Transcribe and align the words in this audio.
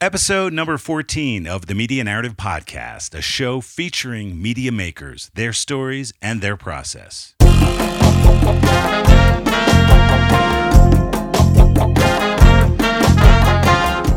Episode 0.00 0.52
number 0.52 0.78
14 0.78 1.48
of 1.48 1.66
the 1.66 1.74
Media 1.74 2.04
Narrative 2.04 2.36
Podcast, 2.36 3.18
a 3.18 3.20
show 3.20 3.60
featuring 3.60 4.40
media 4.40 4.70
makers, 4.70 5.28
their 5.34 5.52
stories, 5.52 6.12
and 6.22 6.40
their 6.40 6.56
process. 6.56 7.34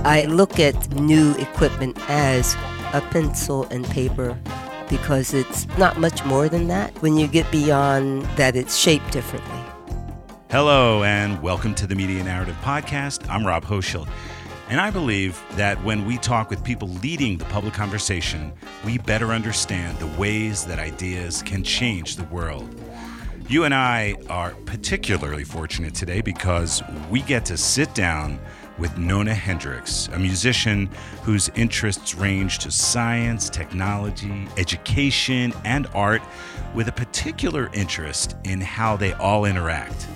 I 0.06 0.28
look 0.30 0.60
at 0.60 0.94
new 0.94 1.34
equipment 1.40 1.98
as 2.10 2.54
a 2.94 3.02
pencil 3.10 3.64
and 3.72 3.84
paper 3.84 4.40
because 4.88 5.34
it's 5.34 5.68
not 5.80 5.98
much 5.98 6.24
more 6.26 6.48
than 6.48 6.68
that 6.68 6.96
when 7.02 7.18
you 7.18 7.26
get 7.26 7.50
beyond 7.50 8.22
that 8.38 8.56
it's 8.56 8.78
shaped 8.78 9.12
differently. 9.12 9.58
Hello, 10.52 11.04
and 11.04 11.42
welcome 11.42 11.74
to 11.74 11.88
the 11.88 11.96
Media 11.96 12.24
Narrative 12.24 12.58
Podcast. 12.62 13.28
I'm 13.32 13.48
Rob 13.48 13.66
Hochschild. 13.66 14.08
And 14.72 14.80
I 14.80 14.90
believe 14.90 15.38
that 15.58 15.84
when 15.84 16.06
we 16.06 16.18
talk 16.18 16.50
with 16.50 16.64
people 16.64 16.88
leading 16.88 17.38
the 17.38 17.44
public 17.44 17.74
conversation, 17.74 18.54
we 18.86 19.00
better 19.00 19.34
understand 19.34 19.98
the 20.00 20.08
ways 20.18 20.64
that 20.64 20.80
ideas 20.80 21.42
can 21.42 21.62
change 21.62 22.16
the 22.16 22.24
world. 22.24 22.74
You 23.50 23.66
and 23.66 23.76
I 23.76 24.16
are 24.30 24.52
particularly 24.66 25.44
fortunate 25.44 25.94
today 25.94 26.22
because 26.22 26.82
we 27.10 27.22
get 27.22 27.44
to 27.48 27.58
sit 27.58 27.94
down 27.94 28.40
with 28.78 28.98
Nona 28.98 29.34
Hendryx, 29.34 30.08
a 30.14 30.18
musician 30.18 30.90
whose 31.24 31.50
interests 31.56 32.16
range 32.16 32.60
to 32.60 32.72
science, 32.72 33.50
technology, 33.50 34.48
education, 34.56 35.52
and 35.66 35.86
art, 35.94 36.22
with 36.74 36.88
a 36.88 36.94
particular 36.94 37.70
interest 37.74 38.38
in 38.46 38.62
how 38.62 38.96
they 38.96 39.12
all 39.16 39.44
interact. 39.44 40.08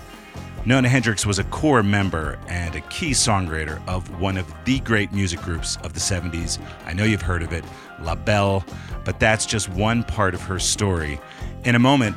Nona 0.67 0.89
Hendryx 0.89 1.27
was 1.27 1.37
a 1.37 1.43
core 1.43 1.83
member 1.83 2.39
and 2.47 2.75
a 2.75 2.81
key 2.81 3.11
songwriter 3.11 3.79
of 3.87 4.19
one 4.19 4.35
of 4.35 4.51
the 4.65 4.79
great 4.79 5.11
music 5.13 5.39
groups 5.41 5.77
of 5.83 5.93
the 5.93 5.99
70s. 5.99 6.59
I 6.87 6.93
know 6.93 7.03
you've 7.03 7.21
heard 7.21 7.43
of 7.43 7.53
it, 7.53 7.63
La 8.01 8.15
Belle, 8.15 8.65
but 9.03 9.19
that's 9.19 9.45
just 9.45 9.69
one 9.69 10.03
part 10.03 10.33
of 10.33 10.41
her 10.41 10.57
story. 10.57 11.19
In 11.65 11.75
a 11.75 11.79
moment, 11.79 12.15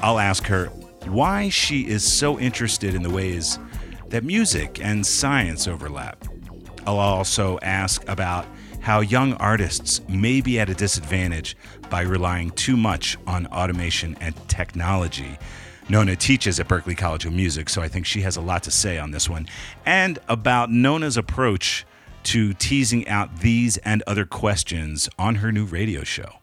I'll 0.00 0.20
ask 0.20 0.46
her 0.46 0.66
why 1.06 1.48
she 1.48 1.88
is 1.88 2.04
so 2.04 2.38
interested 2.38 2.94
in 2.94 3.02
the 3.02 3.10
ways 3.10 3.58
that 4.10 4.22
music 4.22 4.80
and 4.80 5.04
science 5.04 5.66
overlap. 5.66 6.24
I'll 6.86 7.00
also 7.00 7.58
ask 7.62 8.08
about 8.08 8.46
how 8.80 9.00
young 9.00 9.32
artists 9.34 10.02
may 10.08 10.40
be 10.40 10.60
at 10.60 10.70
a 10.70 10.74
disadvantage 10.74 11.56
by 11.90 12.02
relying 12.02 12.50
too 12.52 12.76
much 12.76 13.18
on 13.26 13.48
automation 13.48 14.16
and 14.20 14.36
technology. 14.48 15.36
Nona 15.90 16.16
teaches 16.16 16.60
at 16.60 16.68
Berklee 16.68 16.96
College 16.96 17.24
of 17.24 17.32
Music, 17.32 17.70
so 17.70 17.80
I 17.80 17.88
think 17.88 18.04
she 18.04 18.20
has 18.20 18.36
a 18.36 18.42
lot 18.42 18.62
to 18.64 18.70
say 18.70 18.98
on 18.98 19.10
this 19.10 19.28
one. 19.28 19.46
And 19.86 20.18
about 20.28 20.70
Nona's 20.70 21.16
approach 21.16 21.86
to 22.24 22.52
teasing 22.52 23.08
out 23.08 23.40
these 23.40 23.78
and 23.78 24.02
other 24.06 24.26
questions 24.26 25.08
on 25.18 25.36
her 25.36 25.50
new 25.50 25.64
radio 25.64 26.04
show. 26.04 26.40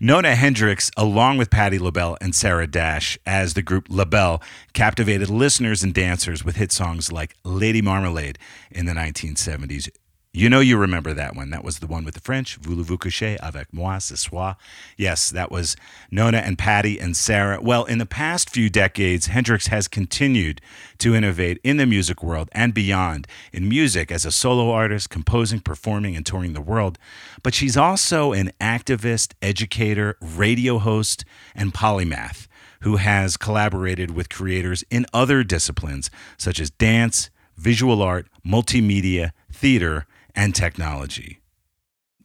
Nona 0.00 0.34
Hendryx, 0.34 0.90
along 0.96 1.36
with 1.36 1.50
Patti 1.50 1.78
LaBelle 1.78 2.16
and 2.20 2.34
Sarah 2.34 2.66
Dash, 2.66 3.16
as 3.26 3.54
the 3.54 3.62
group 3.62 3.86
LaBelle, 3.88 4.42
captivated 4.72 5.30
listeners 5.30 5.84
and 5.84 5.94
dancers 5.94 6.44
with 6.44 6.56
hit 6.56 6.72
songs 6.72 7.12
like 7.12 7.36
Lady 7.44 7.80
Marmalade 7.80 8.38
in 8.70 8.86
the 8.86 8.92
1970s. 8.92 9.88
You 10.36 10.50
know, 10.50 10.58
you 10.58 10.76
remember 10.76 11.14
that 11.14 11.36
one. 11.36 11.50
That 11.50 11.62
was 11.62 11.78
the 11.78 11.86
one 11.86 12.04
with 12.04 12.14
the 12.14 12.20
French. 12.20 12.56
Voulez-vous 12.56 12.98
coucher 12.98 13.38
avec 13.40 13.72
moi 13.72 13.98
ce 13.98 14.16
soir? 14.16 14.56
Yes, 14.96 15.30
that 15.30 15.52
was 15.52 15.76
Nona 16.10 16.38
and 16.38 16.58
Patti 16.58 16.98
and 16.98 17.16
Sarah. 17.16 17.60
Well, 17.62 17.84
in 17.84 17.98
the 17.98 18.04
past 18.04 18.50
few 18.50 18.68
decades, 18.68 19.26
Hendryx 19.26 19.68
has 19.68 19.86
continued 19.86 20.60
to 20.98 21.14
innovate 21.14 21.60
in 21.62 21.76
the 21.76 21.86
music 21.86 22.20
world 22.20 22.48
and 22.50 22.74
beyond 22.74 23.28
in 23.52 23.68
music 23.68 24.10
as 24.10 24.26
a 24.26 24.32
solo 24.32 24.72
artist, 24.72 25.08
composing, 25.08 25.60
performing, 25.60 26.16
and 26.16 26.26
touring 26.26 26.52
the 26.52 26.60
world. 26.60 26.98
But 27.44 27.54
she's 27.54 27.76
also 27.76 28.32
an 28.32 28.50
activist, 28.60 29.34
educator, 29.40 30.16
radio 30.20 30.78
host, 30.78 31.24
and 31.54 31.72
polymath 31.72 32.48
who 32.80 32.96
has 32.96 33.36
collaborated 33.36 34.10
with 34.10 34.30
creators 34.30 34.82
in 34.90 35.06
other 35.14 35.44
disciplines 35.44 36.10
such 36.36 36.58
as 36.58 36.70
dance, 36.70 37.30
visual 37.56 38.02
art, 38.02 38.26
multimedia, 38.44 39.30
theater, 39.52 40.08
and 40.34 40.54
technology. 40.54 41.40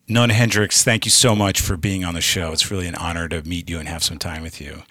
Nona 0.08 0.34
Hendryx, 0.34 0.84
thank 0.84 1.06
you 1.06 1.12
so 1.12 1.36
much 1.36 1.62
for 1.62 1.78
being 1.78 2.03
on 2.03 2.16
the 2.16 2.22
show. 2.22 2.52
It's 2.52 2.72
really 2.72 2.88
an 2.88 2.96
honor 2.96 3.28
to 3.30 3.44
meet 3.44 3.70
you 3.70 3.78
and 3.80 3.88
have 3.88 4.03
some 4.03 4.18
time 4.18 4.42
with 4.42 4.59
you. 4.59 4.84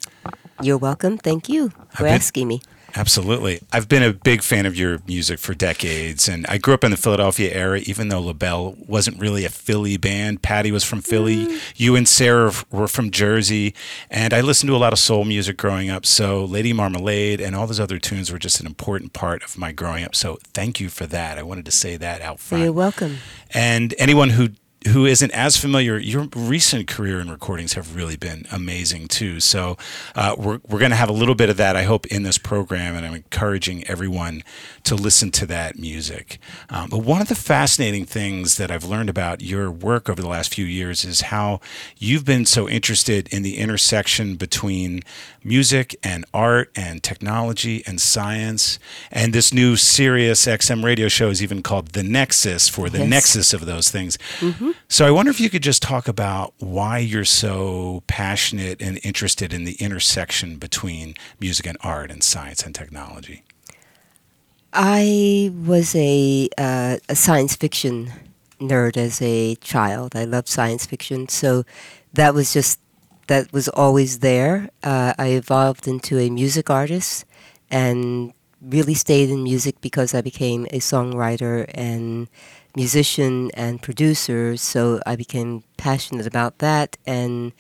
You're 0.63 0.79
welcome. 0.79 1.19
Thank 1.19 1.49
you 1.49 1.71
for 1.91 2.05
been- 2.05 2.15
asking 2.15 2.49
me. 2.49 2.63
Absolutely. 2.97 3.61
I've 3.73 3.89
been 3.89 4.03
a 4.03 4.13
big 4.13 4.43
fan 4.43 4.65
of 4.67 4.75
your 4.75 4.99
music 5.07 5.39
for 5.39 5.55
decades, 5.55 6.29
and 6.29 6.47
I 6.49 6.59
grew 6.59 6.75
up 6.75 6.85
in 6.85 6.91
the 6.91 6.97
Philadelphia 6.97 7.53
area, 7.53 7.83
even 7.87 8.09
though 8.09 8.21
LaBelle 8.21 8.77
wasn't 8.87 9.21
really 9.21 9.45
a 9.45 9.51
Philly 9.51 9.97
band. 9.97 10.43
Patti 10.43 10.73
was 10.73 10.85
from 10.85 11.03
Philly. 11.03 11.47
Mm. 11.47 11.61
You 11.77 11.97
and 11.97 12.09
Sarah 12.09 12.53
were 12.71 12.89
from 12.89 13.11
Jersey, 13.11 13.75
and 14.11 14.33
I 14.33 14.41
listened 14.41 14.69
to 14.69 14.77
a 14.77 14.79
lot 14.79 14.93
of 14.93 14.99
soul 14.99 15.25
music 15.25 15.57
growing 15.57 15.91
up. 15.91 16.07
So 16.07 16.45
Lady 16.45 16.73
Marmalade 16.73 17.41
and 17.41 17.55
all 17.55 17.67
those 17.67 17.81
other 17.81 17.99
tunes 17.99 18.33
were 18.33 18.39
just 18.39 18.61
an 18.61 18.67
important 18.67 19.13
part 19.13 19.43
of 19.43 19.59
my 19.59 19.73
growing 19.73 20.05
up. 20.05 20.15
So 20.15 20.39
thank 20.55 20.81
you 20.81 20.89
for 20.89 21.07
that. 21.07 21.39
I 21.39 21.43
wanted 21.43 21.67
to 21.67 21.73
say 21.73 21.97
that 21.99 22.23
out 22.23 22.41
front. 22.41 22.65
You're 22.65 22.73
welcome. 22.73 23.19
And 23.53 23.95
anyone 23.99 24.31
who 24.31 24.51
who 24.87 25.05
isn't 25.07 25.33
as 25.33 25.57
familiar, 25.57 25.99
your 25.99 26.29
recent 26.37 26.87
career 26.87 27.19
and 27.19 27.31
recordings 27.31 27.73
have 27.73 27.97
really 27.97 28.17
been 28.17 28.47
amazing 28.53 29.09
too. 29.09 29.41
So 29.41 29.77
uh, 30.15 30.37
we're 30.39 30.61
we're 30.69 30.79
going 30.79 30.93
to 30.93 30.97
have 30.97 31.09
a 31.09 31.13
little 31.13 31.35
bit 31.35 31.51
of 31.51 31.57
that, 31.57 31.75
I 31.75 31.83
hope, 31.83 32.07
in 32.07 32.23
this 32.23 32.39
program, 32.39 32.95
and 32.95 33.05
I'm 33.05 33.15
encouraging 33.15 33.85
everyone 33.89 34.45
to 34.85 34.95
listen 34.95 35.31
to 35.33 35.47
that 35.47 35.79
music. 35.79 36.39
Um, 36.71 36.91
but 36.91 36.99
one 36.99 37.21
of 37.21 37.29
the 37.29 37.35
fascinating 37.35 38.05
things 38.05 38.57
that 38.57 38.71
I've 38.71 38.85
learned 38.85 39.11
about 39.11 39.43
your 39.43 39.71
work 39.71 40.09
over 40.09 40.23
the 40.23 40.29
last 40.29 40.55
few 40.55 40.65
years 40.65 41.05
is 41.05 41.23
how 41.23 41.61
you've 41.99 42.25
been 42.25 42.47
so 42.47 42.69
interested 42.69 43.29
in 43.33 43.43
the 43.43 43.59
intersection 43.59 44.37
between 44.37 45.03
music 45.43 45.97
and 46.05 46.25
art 46.33 46.71
and 46.77 47.03
technology 47.03 47.83
and 47.87 48.01
science. 48.01 48.79
And 49.11 49.33
this 49.33 49.53
new 49.53 49.77
Sirius 49.77 50.47
XM 50.47 50.85
radio 50.85 51.09
show 51.09 51.31
is 51.31 51.43
even 51.43 51.63
called 51.63 51.89
The 51.89 52.03
Nexus 52.03 52.69
for 52.69 52.89
the 52.89 52.99
Yes. 52.99 53.09
nexus 53.09 53.53
of 53.53 53.67
those 53.67 53.91
things. 53.91 54.19
So 54.89 55.07
I 55.07 55.11
wonder 55.11 55.31
if 55.31 55.41
you 55.41 55.51
could 55.51 55.63
just 55.63 55.83
talk 55.83 56.09
about 56.09 56.55
why 56.59 56.99
you're 56.99 57.25
so 57.25 58.03
passionate 58.07 58.81
and 58.81 58.99
interested 59.03 59.53
in 59.53 59.65
the 59.65 59.75
intersection 59.75 60.57
between 60.57 61.15
music 61.41 61.67
and 61.67 61.77
art 61.83 62.11
and 62.11 62.23
science 62.23 62.63
and 62.63 62.75
technology. 62.75 63.45
I 64.73 65.51
was 65.55 65.95
a 65.95 66.49
uh, 66.59 66.99
a 67.09 67.17
science 67.17 67.57
fiction 67.57 68.13
nerd 68.61 68.97
as 68.97 69.23
a 69.23 69.55
child. 69.57 70.15
I 70.15 70.25
loved 70.25 70.49
science 70.49 70.87
fiction, 70.87 71.29
so 71.29 71.65
that 72.13 72.35
was 72.35 72.53
just 72.53 72.81
that 73.29 73.53
was 73.53 73.69
always 73.69 74.19
there. 74.19 74.71
Uh, 74.83 75.15
I 75.19 75.29
evolved 75.29 75.87
into 75.87 76.19
a 76.19 76.31
music 76.31 76.71
artist 76.71 77.25
and 77.71 78.33
really 78.61 78.95
stayed 78.95 79.31
in 79.31 79.43
music 79.43 79.81
because 79.81 80.15
I 80.15 80.21
became 80.21 80.67
a 80.67 80.81
songwriter 80.81 81.71
and 81.75 82.29
musician 82.79 83.51
and 83.55 83.83
producer. 83.83 84.57
So 84.57 85.01
I 85.05 85.17
became 85.17 85.65
passionate 85.77 86.29
about 86.29 86.59
that 86.59 86.97
and 87.05 87.53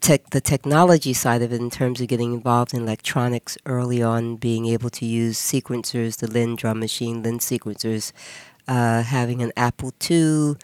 tech, 0.00 0.30
the 0.30 0.40
technology 0.40 1.12
side 1.12 1.42
of 1.42 1.52
it 1.52 1.60
in 1.60 1.70
terms 1.70 2.00
of 2.00 2.08
getting 2.08 2.32
involved 2.32 2.74
in 2.74 2.82
electronics 2.82 3.56
early 3.66 4.02
on, 4.02 4.34
being 4.34 4.66
able 4.66 4.90
to 4.90 5.06
use 5.06 5.38
sequencers, 5.38 6.18
the 6.18 6.26
Linn 6.26 6.56
drum 6.56 6.80
machine, 6.80 7.22
Linn 7.22 7.38
sequencers, 7.38 8.12
uh, 8.66 9.02
having 9.02 9.42
an 9.42 9.52
Apple 9.56 9.92
II, 10.10 10.56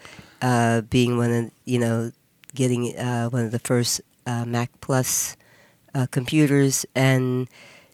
uh, 0.43 0.81
being 0.81 1.17
one 1.17 1.33
of, 1.33 1.51
you 1.65 1.79
know, 1.79 2.11
getting 2.57 2.99
uh, 2.99 3.29
one 3.31 3.45
of 3.45 3.53
the 3.53 3.61
first 3.61 4.01
uh, 4.27 4.45
Mac 4.45 4.71
Plus 4.81 5.37
uh, 5.95 6.07
computers 6.11 6.85
and 6.97 7.49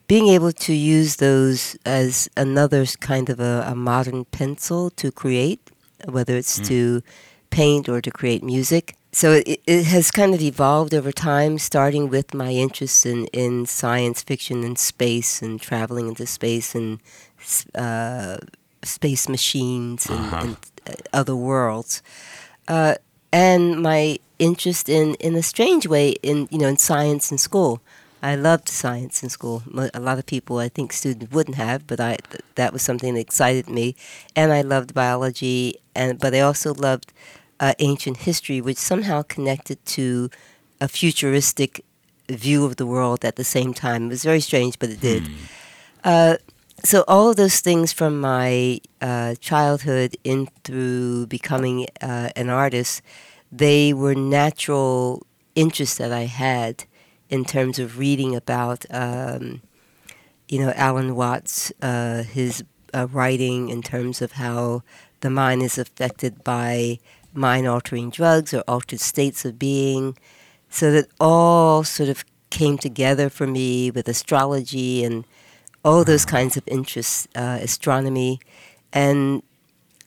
being 0.09 0.29
able 0.29 0.53
to 0.53 0.73
use 0.73 1.17
those 1.17 1.77
as 1.85 2.29
another 2.37 2.85
kind 2.87 3.29
of 3.31 3.39
a, 3.39 3.65
a 3.69 3.75
modern 3.75 4.25
pencil 4.25 4.91
to 4.91 5.13
create, 5.13 5.61
whether 6.07 6.35
it's 6.37 6.59
to 6.69 7.03
paint 7.51 7.89
or 7.89 8.01
to 8.01 8.11
create 8.11 8.43
music. 8.43 8.97
So 9.13 9.33
it, 9.33 9.61
it 9.67 9.85
has 9.87 10.11
kind 10.11 10.35
of 10.35 10.41
evolved 10.41 10.95
over 10.95 11.13
time, 11.13 11.59
starting 11.59 12.09
with 12.09 12.35
my 12.35 12.51
interest 12.53 13.07
in, 13.07 13.27
in 13.27 13.67
science 13.67 14.23
fiction 14.23 14.65
and 14.65 14.79
space 14.79 15.43
and 15.43 15.61
traveling 15.61 16.09
into 16.09 16.27
space 16.27 16.75
and 16.75 16.99
uh, 17.75 18.39
space 18.83 19.29
machines 19.29 20.07
and, 20.09 20.19
Uh-huh. 20.19 20.41
and 20.43 20.57
uh, 20.89 20.93
other 21.13 21.37
worlds. 21.37 22.03
Uh, 22.67 22.95
and 23.33 23.83
my 23.83 24.19
interest 24.39 24.89
in, 24.89 25.15
in 25.17 25.35
a 25.37 25.43
strange 25.43 25.87
way, 25.87 26.11
in 26.23 26.49
you 26.51 26.59
know, 26.59 26.69
in 26.69 26.77
science 26.79 27.31
in 27.33 27.39
school. 27.39 27.81
I 28.23 28.35
loved 28.35 28.69
science 28.69 29.23
in 29.23 29.29
school. 29.29 29.63
A 29.95 30.01
lot 30.01 30.19
of 30.19 30.27
people, 30.27 30.59
I 30.59 30.69
think, 30.69 30.93
students 30.93 31.33
wouldn't 31.33 31.57
have, 31.57 31.87
but 31.87 32.01
I 32.01 32.17
th- 32.17 32.43
that 32.57 32.73
was 32.73 32.83
something 32.83 33.15
that 33.15 33.21
excited 33.21 33.69
me, 33.69 33.95
and 34.35 34.53
I 34.53 34.63
loved 34.63 34.93
biology. 34.93 35.77
And 35.95 36.19
but 36.19 36.35
I 36.35 36.41
also 36.41 36.75
loved 36.75 37.13
uh, 37.61 37.75
ancient 37.79 38.19
history, 38.19 38.61
which 38.61 38.79
somehow 38.79 39.23
connected 39.23 39.85
to 39.87 40.31
a 40.81 40.89
futuristic 40.89 41.85
view 42.29 42.65
of 42.65 42.77
the 42.77 42.87
world 42.87 43.25
at 43.25 43.37
the 43.37 43.45
same 43.45 43.73
time. 43.73 44.07
It 44.07 44.09
was 44.09 44.25
very 44.25 44.41
strange, 44.41 44.79
but 44.79 44.91
it 44.91 45.01
did. 45.01 45.23
Uh, 46.05 46.37
so 46.85 47.05
all 47.09 47.31
of 47.31 47.37
those 47.37 47.61
things 47.61 47.93
from 47.93 48.21
my 48.21 48.81
uh, 49.01 49.35
childhood 49.41 50.17
in 50.25 50.49
through 50.65 51.27
becoming 51.27 51.87
uh, 52.01 52.31
an 52.37 52.49
artist, 52.51 53.03
they 53.51 53.93
were 53.93 54.15
natural 54.15 55.27
interests 55.55 55.99
that 55.99 56.13
I 56.13 56.27
had 56.27 56.85
in 57.29 57.45
terms 57.45 57.79
of 57.79 57.99
reading 57.99 58.35
about, 58.35 58.85
um, 58.91 59.61
you 60.49 60.59
know, 60.59 60.73
Alan 60.77 61.15
Watts, 61.15 61.73
uh, 61.83 62.23
his 62.23 62.65
uh, 62.95 63.07
writing 63.11 63.69
in 63.69 63.83
terms 63.83 64.23
of 64.23 64.33
how 64.33 64.83
the 65.21 65.31
mind 65.31 65.63
is 65.63 65.79
affected 65.79 66.43
by 66.45 66.99
mind-altering 67.35 68.11
drugs 68.11 68.55
or 68.55 68.63
altered 68.67 69.01
states 69.01 69.45
of 69.45 69.59
being, 69.59 70.17
so 70.71 70.91
that 70.91 71.07
all 71.21 71.85
sort 71.85 72.09
of 72.09 72.25
came 72.51 72.79
together 72.79 73.29
for 73.29 73.47
me 73.47 73.91
with 73.91 74.09
astrology 74.09 75.05
and 75.05 75.25
all 75.85 76.05
those 76.05 76.25
kinds 76.25 76.57
of 76.57 76.63
interests, 76.67 77.29
uh, 77.37 77.59
astronomy, 77.61 78.41
and 78.93 79.43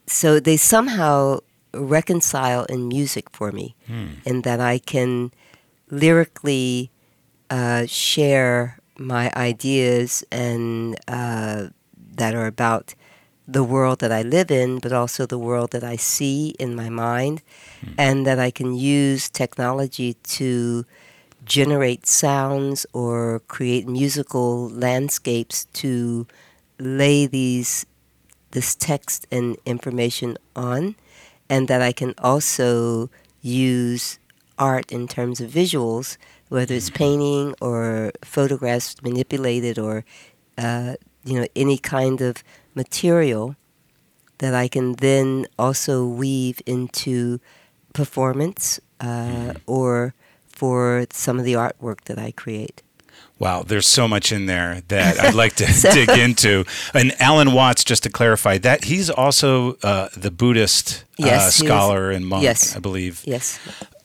so 0.08 0.40
they 0.40 0.58
somehow 0.58 1.38
reconcile 1.74 2.66
in 2.66 2.88
music 2.88 3.30
for 3.32 3.52
me, 3.52 3.76
Hmm. 3.88 4.08
in 4.26 4.42
that 4.42 4.60
I 4.60 4.80
can 4.80 5.32
lyrically 5.90 6.91
uh, 7.52 7.86
share 7.86 8.80
my 8.98 9.32
ideas 9.36 10.24
and 10.32 10.98
uh, 11.08 11.68
that 12.16 12.34
are 12.34 12.48
about 12.48 12.96
the 13.48 13.64
world 13.64 14.00
that 14.00 14.12
I 14.12 14.22
live 14.22 14.50
in, 14.50 14.80
but 14.80 14.94
also 14.94 15.26
the 15.26 15.38
world 15.38 15.72
that 15.72 15.84
I 15.84 15.98
see 15.98 16.56
in 16.58 16.76
my 16.76 16.90
mind, 16.90 17.42
and 17.98 18.26
that 18.26 18.40
I 18.40 18.52
can 18.52 18.74
use 18.74 19.30
technology 19.30 20.14
to 20.40 20.86
generate 21.44 22.08
sounds 22.08 22.86
or 22.94 23.42
create 23.48 23.88
musical 23.88 24.70
landscapes 24.70 25.66
to 25.74 26.28
lay 26.80 27.26
these 27.26 27.86
this 28.52 28.76
text 28.76 29.28
and 29.32 29.58
information 29.66 30.38
on 30.56 30.96
and 31.50 31.68
that 31.68 31.82
I 31.82 31.92
can 31.92 32.14
also 32.18 33.10
use 33.42 34.20
art 34.60 34.92
in 34.92 35.08
terms 35.08 35.40
of 35.42 35.50
visuals 35.50 36.18
whether 36.52 36.76
it's 36.76 36.90
painting 36.90 37.56
or 37.62 38.12
photographs 38.24 38.96
manipulated 39.02 39.80
or 39.80 40.04
uh, 40.58 40.96
you 41.24 41.36
know 41.40 41.48
any 41.56 41.78
kind 41.78 42.20
of 42.22 42.44
material 42.76 43.56
that 44.40 44.54
I 44.54 44.68
can 44.68 44.94
then 45.08 45.46
also 45.58 46.06
weave 46.06 46.62
into 46.66 47.40
performance 47.94 48.80
uh, 49.00 49.54
or 49.68 50.14
for 50.48 51.06
some 51.12 51.40
of 51.40 51.46
the 51.46 51.54
artwork 51.54 52.02
that 52.06 52.18
I 52.18 52.32
create. 52.32 52.82
Wow, 53.40 53.64
there's 53.64 53.88
so 53.88 54.08
much 54.08 54.32
in 54.32 54.46
there 54.46 54.82
that 54.90 55.20
I'd 55.20 55.34
like 55.34 55.56
to 55.56 55.68
So- 55.74 55.92
dig 55.92 56.10
into. 56.10 56.64
And 56.94 57.14
Alan 57.20 57.54
Watts, 57.54 57.84
just 57.84 58.04
to 58.04 58.10
clarify, 58.10 58.58
that 58.60 58.84
he's 58.86 59.10
also 59.10 59.78
uh, 59.84 60.10
the 60.16 60.30
Buddhist 60.32 61.06
uh, 61.20 61.26
Yes, 61.26 61.46
was- 61.60 61.68
scholar 61.68 62.12
and 62.12 62.26
monk, 62.28 62.44
yes. 62.44 62.76
I 62.76 62.80
believe. 62.80 63.22
Yes. 63.26 63.60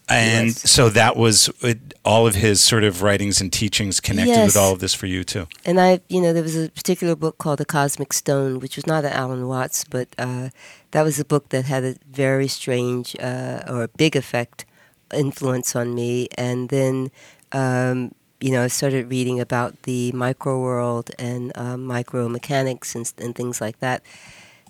And 0.08 0.46
Yes. 0.48 0.70
so 0.70 0.88
that 0.90 1.16
was 1.16 1.50
it, 1.62 1.94
all 2.04 2.28
of 2.28 2.36
his 2.36 2.60
sort 2.60 2.84
of 2.84 3.02
writings 3.02 3.40
and 3.40 3.52
teachings 3.52 3.98
connected 3.98 4.44
with 4.44 4.56
all 4.56 4.72
of 4.72 4.78
this 4.78 4.94
for 4.94 5.06
you 5.06 5.24
too. 5.24 5.48
And 5.64 5.80
I, 5.80 6.00
you 6.08 6.20
know, 6.20 6.32
there 6.32 6.44
was 6.44 6.54
a 6.56 6.68
particular 6.70 7.16
book 7.16 7.38
called 7.38 7.58
The 7.58 7.64
Cosmic 7.64 8.12
Stone, 8.12 8.60
which 8.60 8.76
was 8.76 8.86
not 8.86 9.04
an 9.04 9.12
Alan 9.12 9.48
Watts, 9.48 9.84
but 9.84 10.06
uh, 10.16 10.50
that 10.92 11.02
was 11.02 11.18
a 11.18 11.24
book 11.24 11.48
that 11.48 11.64
had 11.64 11.82
a 11.84 11.96
very 12.08 12.46
strange 12.46 13.16
uh, 13.18 13.62
or 13.68 13.82
a 13.82 13.88
big 13.88 14.14
effect, 14.14 14.64
influence 15.12 15.74
on 15.74 15.92
me. 15.96 16.28
And 16.38 16.68
then, 16.68 17.10
um, 17.50 18.14
you 18.40 18.52
know, 18.52 18.62
I 18.62 18.68
started 18.68 19.10
reading 19.10 19.40
about 19.40 19.82
the 19.82 20.12
micro 20.12 20.60
world 20.60 21.10
and 21.18 21.50
uh, 21.56 21.76
micro 21.76 22.28
mechanics 22.28 22.94
and, 22.94 23.12
and 23.18 23.34
things 23.34 23.60
like 23.60 23.80
that. 23.80 24.02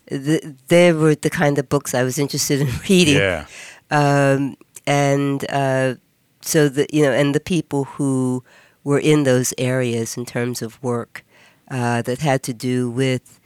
The, 0.06 0.54
they 0.68 0.94
were 0.94 1.14
the 1.14 1.28
kind 1.30 1.58
of 1.58 1.68
books 1.68 1.92
I 1.94 2.04
was 2.04 2.18
interested 2.18 2.60
in 2.62 2.68
reading 2.88 3.16
Yeah. 3.16 3.46
um, 3.90 4.56
and 4.86 5.44
uh, 5.50 5.94
so 6.40 6.68
the 6.68 6.86
you 6.92 7.02
know 7.02 7.12
and 7.12 7.34
the 7.34 7.40
people 7.40 7.84
who 7.84 8.44
were 8.84 8.98
in 8.98 9.24
those 9.24 9.52
areas 9.58 10.16
in 10.16 10.24
terms 10.24 10.62
of 10.62 10.82
work 10.82 11.24
uh, 11.70 12.02
that 12.02 12.20
had 12.20 12.42
to 12.44 12.54
do 12.54 12.88
with 12.88 13.40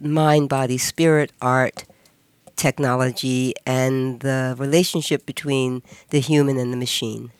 mind, 0.00 0.48
body, 0.48 0.78
spirit, 0.78 1.32
art, 1.42 1.84
technology, 2.56 3.54
and 3.66 4.20
the 4.20 4.54
relationship 4.58 5.26
between 5.26 5.82
the 6.10 6.20
human 6.20 6.58
and 6.58 6.72
the 6.72 6.76
machine. 6.76 7.30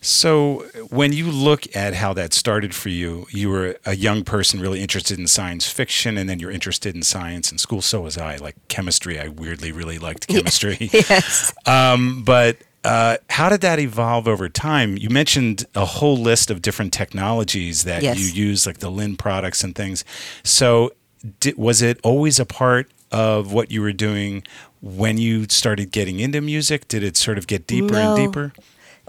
So, 0.00 0.64
when 0.90 1.12
you 1.12 1.28
look 1.28 1.74
at 1.74 1.94
how 1.94 2.12
that 2.14 2.32
started 2.32 2.72
for 2.72 2.88
you, 2.88 3.26
you 3.30 3.50
were 3.50 3.78
a 3.84 3.96
young 3.96 4.22
person 4.22 4.60
really 4.60 4.80
interested 4.80 5.18
in 5.18 5.26
science 5.26 5.68
fiction, 5.68 6.16
and 6.16 6.30
then 6.30 6.38
you're 6.38 6.52
interested 6.52 6.94
in 6.94 7.02
science 7.02 7.50
in 7.50 7.58
school. 7.58 7.82
So 7.82 8.02
was 8.02 8.16
I. 8.16 8.36
Like 8.36 8.54
chemistry, 8.68 9.18
I 9.18 9.26
weirdly 9.26 9.72
really 9.72 9.98
liked 9.98 10.28
chemistry. 10.28 10.76
yes. 10.92 11.52
um, 11.66 12.22
but 12.24 12.58
uh, 12.88 13.16
how 13.36 13.48
did 13.52 13.60
that 13.60 13.78
evolve 13.78 14.26
over 14.34 14.48
time? 14.48 14.96
You 14.96 15.10
mentioned 15.10 15.58
a 15.74 15.84
whole 15.84 16.16
list 16.30 16.50
of 16.50 16.56
different 16.62 16.92
technologies 17.02 17.76
that 17.84 18.02
Yes. 18.02 18.18
you 18.18 18.26
use, 18.48 18.66
like 18.68 18.78
the 18.78 18.90
Linn 18.98 19.16
products 19.16 19.60
and 19.64 19.74
things. 19.74 20.04
So, 20.42 20.92
di 21.40 21.52
was 21.56 21.78
it 21.82 21.96
always 22.02 22.36
a 22.40 22.46
part 22.46 22.86
of 23.10 23.52
what 23.56 23.66
you 23.70 23.80
were 23.86 23.92
doing 24.08 24.42
when 24.80 25.14
you 25.18 25.34
started 25.48 25.86
getting 25.98 26.18
into 26.20 26.40
music? 26.40 26.80
Did 26.88 27.02
it 27.08 27.16
sort 27.16 27.36
of 27.38 27.44
get 27.46 27.66
deeper 27.66 27.94
No. 27.94 28.00
and 28.14 28.16
deeper? 28.26 28.52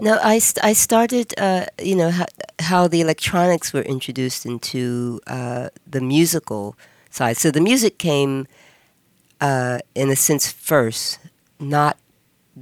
No, 0.02 0.18
I, 0.34 0.38
st- 0.40 0.64
I 0.64 0.72
started, 0.74 1.26
uh, 1.38 1.66
you 1.90 1.94
know, 2.00 2.10
how, 2.10 2.26
how 2.58 2.88
the 2.88 3.00
electronics 3.06 3.72
were 3.74 3.82
introduced 3.96 4.46
into 4.46 5.20
uh, 5.26 5.68
the 5.94 6.00
musical 6.00 6.74
side. 7.10 7.36
So 7.36 7.50
the 7.50 7.60
music 7.60 7.98
came, 7.98 8.46
uh, 9.40 9.78
in 9.94 10.08
a 10.10 10.16
sense, 10.16 10.50
first, 10.50 11.18
not 11.58 11.96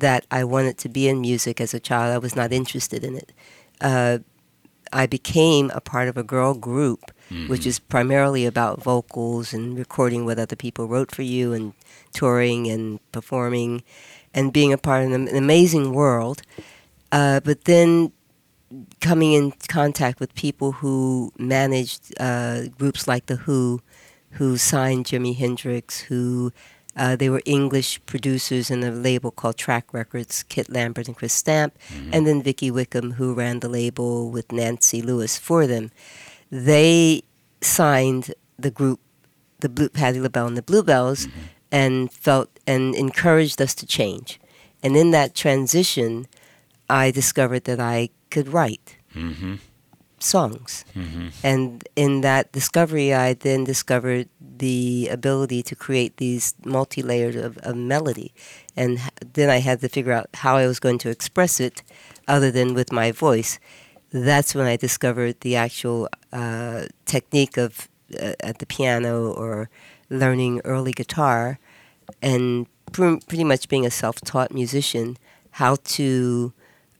that 0.00 0.26
I 0.30 0.44
wanted 0.44 0.78
to 0.78 0.88
be 0.88 1.08
in 1.08 1.20
music 1.20 1.60
as 1.60 1.74
a 1.74 1.80
child. 1.80 2.14
I 2.14 2.18
was 2.18 2.36
not 2.36 2.52
interested 2.52 3.04
in 3.04 3.16
it. 3.16 3.32
Uh, 3.80 4.18
I 4.92 5.06
became 5.06 5.70
a 5.74 5.80
part 5.80 6.08
of 6.08 6.16
a 6.16 6.22
girl 6.22 6.54
group, 6.54 7.10
which 7.48 7.66
is 7.66 7.78
primarily 7.78 8.46
about 8.46 8.82
vocals 8.82 9.52
and 9.52 9.76
recording 9.76 10.24
what 10.24 10.38
other 10.38 10.56
people 10.56 10.88
wrote 10.88 11.14
for 11.14 11.22
you 11.22 11.52
and 11.52 11.74
touring 12.12 12.68
and 12.68 12.98
performing 13.12 13.82
and 14.32 14.52
being 14.52 14.72
a 14.72 14.78
part 14.78 15.04
of 15.04 15.12
an 15.12 15.28
amazing 15.36 15.92
world. 15.92 16.42
Uh, 17.12 17.40
but 17.40 17.64
then 17.64 18.12
coming 19.00 19.32
in 19.32 19.52
contact 19.68 20.20
with 20.20 20.34
people 20.34 20.72
who 20.72 21.32
managed 21.38 22.14
uh, 22.20 22.68
groups 22.78 23.06
like 23.06 23.26
The 23.26 23.36
Who, 23.36 23.80
who 24.32 24.56
signed 24.56 25.06
Jimi 25.06 25.36
Hendrix, 25.36 26.00
who 26.00 26.52
uh, 26.98 27.16
they 27.16 27.30
were 27.30 27.42
English 27.44 28.00
producers 28.06 28.70
in 28.70 28.82
a 28.82 28.90
label 28.90 29.30
called 29.30 29.56
Track 29.56 29.94
Records, 29.94 30.42
Kit 30.42 30.68
Lambert 30.68 31.06
and 31.08 31.16
Chris 31.16 31.32
Stamp, 31.32 31.78
and 32.12 32.26
then 32.26 32.42
Vicky 32.42 32.70
Wickham, 32.70 33.12
who 33.12 33.34
ran 33.34 33.60
the 33.60 33.68
label 33.68 34.30
with 34.30 34.52
Nancy 34.52 35.00
Lewis 35.00 35.38
for 35.38 35.66
them. 35.66 35.90
They 36.50 37.22
signed 37.60 38.34
the 38.58 38.70
group, 38.70 39.00
the 39.60 39.68
Blue, 39.68 39.88
Patti 39.88 40.20
LaBelle 40.20 40.46
and 40.48 40.56
the 40.56 40.62
Bluebells, 40.62 41.28
and 41.70 42.12
felt 42.12 42.50
and 42.66 42.94
encouraged 42.94 43.60
us 43.62 43.74
to 43.76 43.86
change. 43.86 44.40
And 44.82 44.96
in 44.96 45.10
that 45.12 45.34
transition, 45.34 46.26
I 46.88 47.10
discovered 47.10 47.64
that 47.64 47.80
I 47.80 48.10
could 48.30 48.48
write 48.48 48.96
Mm-hmm. 49.14 49.54
songs. 50.20 50.84
Mm-hmm. 50.94 51.28
And 51.42 51.88
in 51.96 52.20
that 52.20 52.52
discovery, 52.52 53.14
I 53.14 53.34
then 53.34 53.64
discovered 53.64 54.28
the 54.58 55.08
ability 55.10 55.62
to 55.64 55.74
create 55.74 56.16
these 56.16 56.54
multi 56.64 57.02
layers 57.02 57.36
of, 57.36 57.58
of 57.58 57.76
melody. 57.76 58.32
And 58.76 58.98
then 59.34 59.50
I 59.50 59.58
had 59.58 59.80
to 59.80 59.88
figure 59.88 60.12
out 60.12 60.28
how 60.34 60.56
I 60.56 60.66
was 60.66 60.80
going 60.80 60.98
to 60.98 61.10
express 61.10 61.60
it 61.60 61.82
other 62.26 62.50
than 62.50 62.74
with 62.74 62.92
my 62.92 63.12
voice. 63.12 63.58
That's 64.10 64.54
when 64.54 64.66
I 64.66 64.76
discovered 64.76 65.40
the 65.40 65.56
actual 65.56 66.08
uh, 66.32 66.86
technique 67.04 67.56
of 67.56 67.88
uh, 68.20 68.32
at 68.40 68.58
the 68.58 68.66
piano 68.66 69.32
or 69.32 69.68
learning 70.08 70.62
early 70.64 70.92
guitar 70.92 71.58
and 72.22 72.66
pr- 72.92 73.16
pretty 73.26 73.44
much 73.44 73.68
being 73.68 73.86
a 73.86 73.90
self 73.90 74.20
taught 74.22 74.52
musician, 74.52 75.16
how 75.52 75.76
to 75.84 76.52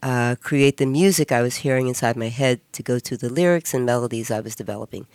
uh, 0.02 0.36
create 0.40 0.76
the 0.76 0.86
music 0.86 1.32
I 1.32 1.42
was 1.42 1.56
hearing 1.56 1.88
inside 1.88 2.16
my 2.16 2.28
head 2.28 2.60
to 2.72 2.82
go 2.82 2.98
to 2.98 3.16
the 3.16 3.28
lyrics 3.28 3.74
and 3.74 3.84
melodies 3.86 4.30
I 4.30 4.40
was 4.40 4.54
developing. 4.54 5.06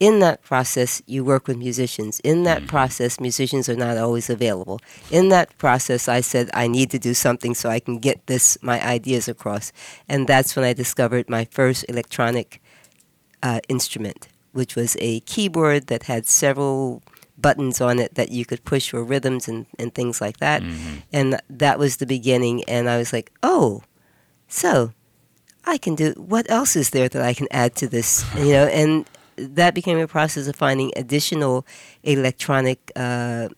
In 0.00 0.18
that 0.18 0.42
process, 0.42 1.00
you 1.06 1.24
work 1.24 1.46
with 1.46 1.56
musicians. 1.56 2.20
In 2.20 2.42
that 2.42 2.66
process, 2.66 3.20
musicians 3.20 3.68
are 3.68 3.76
not 3.76 3.96
always 3.96 4.28
available. 4.28 4.80
In 5.10 5.28
that 5.28 5.56
process, 5.58 6.08
I 6.08 6.20
said, 6.20 6.50
I 6.54 6.66
need 6.66 6.90
to 6.90 6.98
do 6.98 7.14
something 7.14 7.54
so 7.54 7.68
I 7.68 7.78
can 7.78 7.98
get 7.98 8.26
this, 8.26 8.58
my 8.62 8.84
ideas 8.84 9.28
across. 9.28 9.72
And 10.08 10.26
that's 10.26 10.56
when 10.56 10.64
I 10.64 10.72
discovered 10.72 11.28
my 11.28 11.44
first 11.44 11.84
electronic 11.88 12.60
uh, 13.42 13.60
instrument, 13.68 14.28
which 14.52 14.74
was 14.74 14.96
a 14.98 15.20
keyboard 15.20 15.86
that 15.86 16.04
had 16.04 16.26
several 16.26 17.02
buttons 17.38 17.80
on 17.80 17.98
it 17.98 18.14
that 18.14 18.30
you 18.30 18.44
could 18.44 18.64
push 18.64 18.90
for 18.90 19.04
rhythms 19.04 19.48
and, 19.48 19.66
and 19.78 19.94
things 19.94 20.20
like 20.20 20.38
that. 20.38 20.62
Mm-hmm. 20.62 20.96
And 21.12 21.40
that 21.48 21.78
was 21.78 21.96
the 21.96 22.06
beginning. 22.06 22.64
And 22.64 22.88
I 22.88 22.98
was 22.98 23.12
like, 23.12 23.32
oh, 23.42 23.82
so 24.48 24.92
I 25.64 25.78
can 25.78 25.94
do 25.94 26.12
what 26.16 26.50
else 26.50 26.76
is 26.76 26.90
there 26.90 27.08
that 27.08 27.22
I 27.22 27.34
can 27.34 27.48
add 27.50 27.76
to 27.76 27.88
this? 27.88 28.24
You 28.36 28.52
know, 28.52 28.66
and 28.66 29.06
that 29.48 29.74
became 29.74 29.98
a 29.98 30.06
process 30.08 30.46
of 30.48 30.56
finding 30.56 30.92
additional 30.96 31.66
electronic 32.02 32.90
uh, 32.96 33.48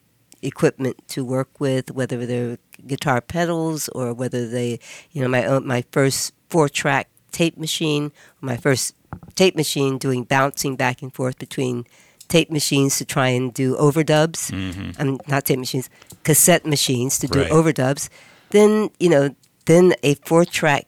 equipment 0.42 0.96
to 1.08 1.24
work 1.24 1.60
with, 1.60 1.90
whether 1.90 2.26
they're 2.26 2.58
guitar 2.86 3.20
pedals 3.20 3.88
or 3.90 4.12
whether 4.12 4.48
they, 4.48 4.78
you 5.12 5.22
know, 5.22 5.28
my 5.28 5.44
own, 5.46 5.66
my 5.66 5.84
first 5.90 6.32
four 6.48 6.68
track 6.68 7.08
tape 7.32 7.56
machine, 7.56 8.12
my 8.40 8.56
first 8.56 8.94
tape 9.34 9.56
machine 9.56 9.98
doing 9.98 10.24
bouncing 10.24 10.76
back 10.76 11.02
and 11.02 11.14
forth 11.14 11.38
between 11.38 11.84
tape 12.28 12.50
machines 12.50 12.98
to 12.98 13.04
try 13.04 13.28
and 13.28 13.52
do 13.54 13.74
overdubs. 13.76 14.50
Mm-hmm. 14.50 15.00
Um, 15.00 15.20
not 15.28 15.44
tape 15.44 15.58
machines, 15.58 15.88
cassette 16.24 16.66
machines 16.66 17.18
to 17.20 17.26
do 17.26 17.40
Right. 17.40 17.50
overdubs. 17.50 18.08
Then 18.50 18.90
you 18.98 19.08
know, 19.08 19.34
then 19.66 19.94
a 20.02 20.14
four-track 20.14 20.86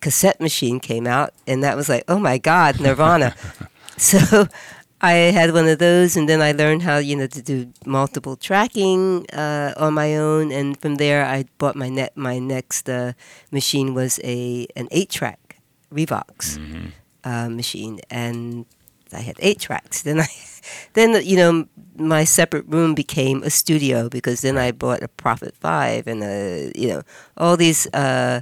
cassette 0.00 0.40
machine 0.40 0.80
came 0.80 1.06
out, 1.06 1.32
and 1.46 1.62
that 1.64 1.76
was 1.76 1.88
like, 1.88 2.04
oh 2.08 2.18
my 2.18 2.38
God, 2.38 2.78
Nirvana. 2.80 3.34
so 3.98 4.48
I 5.00 5.30
had 5.30 5.52
one 5.52 5.68
of 5.68 5.78
those, 5.78 6.16
and 6.16 6.28
then 6.28 6.42
I 6.42 6.52
learned 6.52 6.82
how 6.82 6.98
you 6.98 7.14
know 7.16 7.26
to 7.28 7.42
do 7.42 7.70
multiple 7.86 8.36
tracking 8.36 9.26
uh, 9.30 9.74
on 9.76 9.94
my 9.94 10.16
own, 10.16 10.50
and 10.52 10.78
from 10.80 10.96
there 10.96 11.24
I 11.24 11.44
bought 11.58 11.76
my 11.76 11.88
net. 11.88 12.16
My 12.16 12.38
next 12.38 12.88
uh, 12.88 13.12
machine 13.52 13.94
was 13.94 14.18
a 14.24 14.66
an 14.76 14.88
eight-track 14.90 15.58
Revox 15.94 16.58
Mhm. 16.58 16.92
uh, 17.24 17.48
machine, 17.48 18.00
and 18.10 18.66
I 19.12 19.20
had 19.20 19.36
eight 19.38 19.60
tracks. 19.60 20.02
Then 20.02 20.20
I, 20.20 20.26
then 20.94 21.14
you 21.24 21.36
know, 21.36 21.66
my 21.96 22.24
separate 22.24 22.66
room 22.66 22.94
became 22.94 23.42
a 23.44 23.50
studio 23.50 24.08
because 24.08 24.40
then 24.42 24.58
I 24.58 24.72
bought 24.72 25.02
a 25.02 25.08
Prophet 25.08 25.54
Five 25.60 26.06
and 26.10 26.22
a 26.24 26.72
you 26.74 26.88
know 26.88 27.02
all 27.36 27.56
these 27.56 27.86
uh, 27.94 28.40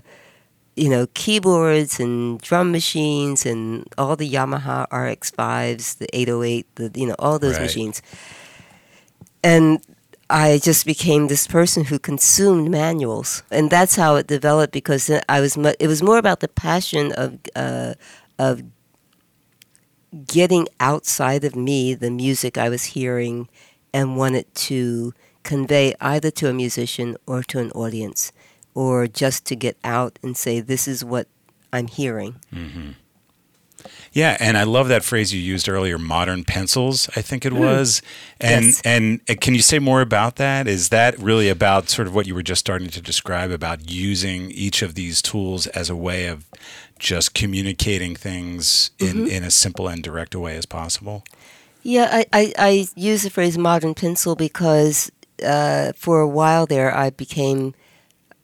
you 0.76 0.88
know 0.88 1.06
keyboards 1.14 1.98
and 2.00 2.40
drum 2.40 2.70
machines 2.72 3.46
and 3.46 3.86
all 3.98 4.16
the 4.16 4.28
Yamaha 4.30 4.86
RX 4.92 5.30
fives, 5.30 5.94
the 5.96 6.06
808, 6.16 6.66
the 6.76 6.90
you 6.94 7.06
know 7.06 7.16
all 7.18 7.38
those 7.38 7.54
Right. 7.54 7.62
machines, 7.62 8.02
and. 9.42 9.80
I 10.28 10.58
just 10.58 10.84
became 10.86 11.28
this 11.28 11.46
person 11.46 11.84
who 11.84 12.00
consumed 12.00 12.68
manuals, 12.68 13.44
and 13.48 13.70
that's 13.70 13.94
how 13.94 14.16
it 14.16 14.26
developed. 14.26 14.72
Because 14.72 15.08
I 15.28 15.38
was, 15.40 15.56
mu- 15.56 15.78
it 15.78 15.86
was 15.86 16.02
more 16.02 16.18
about 16.18 16.40
the 16.40 16.48
passion 16.48 17.12
of, 17.12 17.38
uh, 17.54 17.94
of 18.36 18.64
getting 20.26 20.66
outside 20.80 21.44
of 21.44 21.54
me 21.54 21.94
the 21.94 22.10
music 22.10 22.58
I 22.58 22.68
was 22.68 22.84
hearing 22.98 23.48
and 23.92 24.16
wanted 24.16 24.52
to 24.66 25.12
convey 25.44 25.94
either 26.00 26.30
to 26.32 26.48
a 26.48 26.52
musician 26.52 27.16
or 27.26 27.44
to 27.44 27.58
an 27.60 27.70
audience 27.72 28.32
or 28.76 29.06
just 29.08 29.46
to 29.46 29.56
get 29.56 29.76
out 29.82 30.18
and 30.22 30.36
say 30.36 30.60
this 30.60 30.86
is 30.86 31.02
what 31.02 31.26
I'm 31.72 31.86
hearing. 31.88 32.36
Yeah, 34.12 34.36
and 34.38 34.56
I 34.56 34.64
love 34.64 34.88
that 34.88 35.02
phrase 35.02 35.32
you 35.32 35.40
used 35.40 35.68
earlier, 35.68 35.98
modern 35.98 36.44
pencils, 36.44 37.08
I 37.16 37.22
think 37.22 37.44
it 37.44 37.52
was. 37.52 38.02
And 38.40 38.66
Yes. 38.66 38.82
and 38.84 39.20
uh, 39.28 39.34
can 39.40 39.54
you 39.54 39.62
say 39.62 39.78
more 39.78 40.00
about 40.00 40.36
that? 40.36 40.66
Is 40.68 40.88
that 40.90 41.18
really 41.18 41.48
about 41.48 41.88
sort 41.88 42.06
of 42.06 42.14
what 42.14 42.26
you 42.26 42.34
were 42.34 42.42
just 42.42 42.60
starting 42.60 42.88
to 42.90 43.00
describe 43.00 43.50
about 43.50 43.90
using 43.90 44.50
each 44.50 44.82
of 44.82 44.94
these 44.94 45.22
tools 45.22 45.66
as 45.68 45.88
a 45.90 45.96
way 45.96 46.26
of 46.26 46.44
just 46.98 47.34
communicating 47.34 48.14
things 48.16 48.90
in, 48.98 49.26
in 49.28 49.42
a 49.44 49.50
simple 49.50 49.88
and 49.88 50.02
direct 50.02 50.34
a 50.34 50.40
way 50.40 50.56
as 50.56 50.66
possible? 50.66 51.24
Yeah, 51.82 52.08
I, 52.10 52.26
I, 52.32 52.52
I 52.58 52.86
use 52.94 53.22
the 53.22 53.30
phrase 53.30 53.56
modern 53.56 53.94
pencil 53.94 54.34
because 54.34 55.10
uh, 55.44 55.92
for 55.94 56.20
a 56.20 56.28
while 56.28 56.66
there 56.66 56.94
I 56.94 57.10
became 57.10 57.74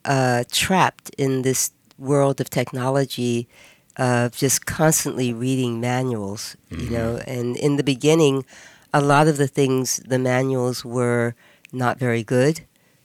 uh, 0.04 0.44
trapped 0.50 1.10
in 1.18 1.42
this 1.42 1.72
world 1.98 2.40
of 2.40 2.50
technology 2.50 3.48
of 3.96 4.32
just 4.34 4.66
constantly 4.66 5.32
reading 5.32 5.80
manuals, 5.80 6.56
you 6.70 6.90
know. 6.90 7.20
And 7.26 7.56
in 7.56 7.76
the 7.76 7.84
beginning, 7.84 8.44
a 8.92 9.00
lot 9.00 9.28
of 9.28 9.36
the 9.36 9.46
things, 9.46 9.96
the 10.06 10.18
manuals 10.18 10.84
were 10.84 11.34
not 11.72 11.98
very 11.98 12.22
good. 12.22 12.62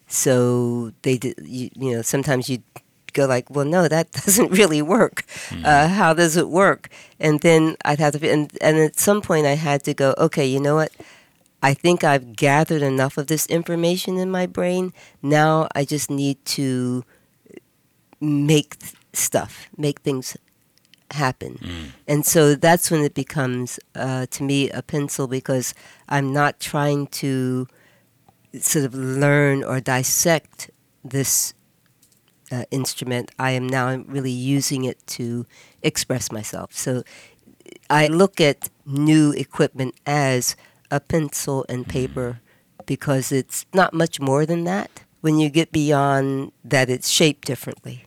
So 0.08 0.94
they 1.02 1.18
did, 1.18 1.36
you, 1.44 1.70
you 1.76 1.96
know, 1.96 2.02
sometimes 2.02 2.50
you 2.50 2.60
go 3.14 3.26
like, 3.26 3.50
well, 3.50 3.66
no, 3.66 3.88
that 3.88 4.12
doesn't 4.26 4.52
really 4.52 4.82
work. 4.82 5.24
Uh, 5.64 5.88
how 5.90 6.14
does 6.14 6.38
it 6.38 6.48
work? 6.50 6.90
And 7.20 7.42
then 7.42 7.76
I'd 7.84 8.00
have 8.00 8.14
to, 8.20 8.30
and, 8.30 8.52
and 8.62 8.78
at 8.78 9.00
some 9.00 9.22
point 9.22 9.46
I 9.46 9.56
had 9.56 9.84
to 9.84 9.94
go, 9.94 10.14
okay, 10.18 10.46
you 10.46 10.60
know 10.60 10.76
what? 10.76 10.92
I 11.62 11.74
think 11.74 12.04
I've 12.04 12.36
gathered 12.36 12.82
enough 12.82 13.18
of 13.18 13.28
this 13.28 13.46
information 13.48 14.18
in 14.18 14.30
my 14.30 14.46
brain. 14.46 14.94
Now 15.22 15.68
I 15.74 15.86
just 15.86 16.10
need 16.10 16.44
to 16.46 17.04
make 18.22 18.80
th- 18.80 18.94
stuff, 19.14 19.68
make 19.78 20.02
things 20.02 20.38
happen. 21.12 21.60
And 22.08 22.26
so 22.26 22.56
that's 22.56 22.92
when 22.92 23.02
it 23.02 23.14
becomes, 23.14 23.80
uh, 23.96 24.26
to 24.32 24.44
me, 24.44 24.70
a 24.70 24.82
pencil 24.82 25.28
because 25.28 25.74
I'm 26.10 26.32
not 26.34 26.60
trying 26.60 27.08
to 27.08 27.68
sort 28.60 28.86
of 28.86 28.94
learn 28.94 29.64
or 29.64 29.80
dissect 29.80 30.70
this 31.04 31.54
uh, 32.52 32.64
instrument. 32.72 33.32
I 33.40 33.52
am 33.52 33.68
now 33.68 33.96
really 34.08 34.32
using 34.32 34.84
it 34.86 35.06
to 35.08 35.46
express 35.82 36.32
myself. 36.32 36.74
So 36.74 37.04
I 37.90 38.08
look 38.08 38.40
at 38.42 38.70
new 38.86 39.32
equipment 39.32 39.96
as 40.06 40.56
a 40.92 41.00
pencil 41.00 41.66
and 41.70 41.84
mm-hmm. 41.84 41.92
paper 41.92 42.40
because 42.86 43.32
it's 43.32 43.66
not 43.74 43.94
much 43.94 44.20
more 44.20 44.46
than 44.46 44.64
that 44.64 45.04
when 45.22 45.40
you 45.40 45.50
get 45.50 45.72
beyond 45.72 46.52
that 46.64 46.90
it's 46.90 47.10
shaped 47.10 47.46
differently. 47.46 48.06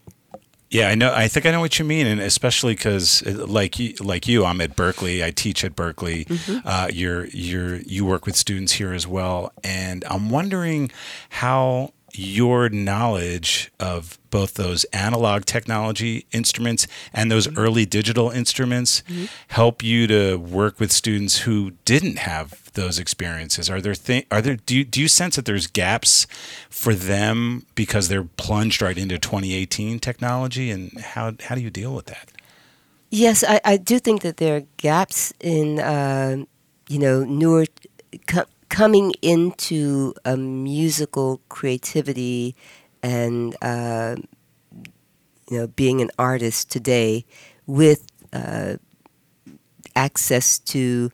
Yeah, 0.71 0.89
I 0.89 0.95
know. 0.95 1.13
I 1.13 1.27
think 1.27 1.47
I 1.47 1.51
know 1.51 1.59
what 1.59 1.81
you 1.81 1.85
mean, 1.85 2.07
and 2.07 2.21
especially 2.21 2.77
because, 2.77 3.27
uh, 3.27 3.45
like 3.47 3.81
you, 3.81 3.95
like 3.99 4.29
you, 4.29 4.45
I'm 4.45 4.61
at 4.61 4.77
Berklee. 4.77 5.25
I 5.25 5.33
teach 5.33 5.65
at 5.65 5.75
Berklee. 5.75 6.27
Mm-hmm. 6.27 6.59
Uh, 6.65 6.89
you're 6.93 7.27
you're 7.27 7.77
you 7.79 8.05
work 8.05 8.25
with 8.25 8.37
students 8.37 8.75
here 8.75 8.93
as 8.93 9.05
well, 9.05 9.53
and 9.65 10.05
I'm 10.09 10.31
wondering 10.31 10.93
how 11.29 11.93
your 12.13 12.69
knowledge 12.69 13.73
of 13.81 14.19
both 14.31 14.55
those 14.55 14.85
analog 14.85 15.45
technology 15.45 16.27
instruments 16.33 16.87
and 17.13 17.31
those 17.31 17.47
mm-hmm. 17.47 17.59
early 17.59 17.87
digital 17.87 18.31
instruments 18.31 19.03
help 19.49 19.83
you 19.83 20.07
to 20.07 20.37
work 20.37 20.81
with 20.81 20.93
students 20.93 21.39
who 21.39 21.73
didn't 21.85 22.19
have 22.19 22.60
those 22.75 22.99
experiences? 22.99 23.69
Are 23.71 23.81
there 23.81 23.95
thi- 23.95 24.27
are 24.31 24.41
there 24.43 24.57
do 24.57 24.77
you, 24.77 24.85
do 24.85 25.01
you 25.01 25.09
sense 25.09 25.37
that 25.37 25.45
there's 25.45 25.67
gaps 25.67 26.27
for 26.69 26.95
them 26.95 27.67
because 27.75 28.09
they're 28.09 28.25
plunged 28.25 28.83
right 28.83 28.97
into 28.97 29.19
2018 29.19 29.99
technology? 29.99 30.71
And 30.71 30.93
how 31.01 31.35
how 31.43 31.55
do 31.55 31.61
you 31.61 31.71
deal 31.71 31.95
with 31.95 32.07
that? 32.07 32.31
Yes, 33.11 33.43
I, 33.47 33.61
I 33.65 33.77
do 33.77 33.99
think 33.99 34.23
that 34.23 34.37
there 34.37 34.57
are 34.57 34.63
gaps 34.77 35.33
in, 35.41 35.81
uh, 35.81 36.45
you 36.89 36.99
know, 37.01 37.25
newer, 37.25 37.67
co- 38.29 38.45
coming 38.69 39.13
into 39.21 40.15
a 40.25 40.37
musical 40.37 41.41
creativity 41.49 42.55
and, 43.03 43.57
uh, 43.63 44.15
you 45.51 45.59
know, 45.59 45.67
being 45.67 46.01
an 46.01 46.11
artist 46.21 46.71
today 46.71 47.25
with 47.67 48.07
uh, 48.33 48.77
access 49.97 50.61
to, 50.61 51.11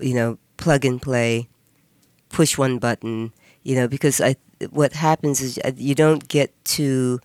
you 0.00 0.14
know, 0.14 0.36
plug 0.58 0.84
and 0.84 1.00
play, 1.00 1.48
push 2.28 2.58
one 2.58 2.78
button, 2.78 3.32
you 3.62 3.74
know, 3.74 3.88
because 3.88 4.20
I, 4.20 4.36
what 4.70 4.92
happens 4.92 5.40
is 5.40 5.58
uh, 5.64 5.72
you 5.76 5.94
don't 5.94 6.28
get 6.28 6.52
to 6.76 7.20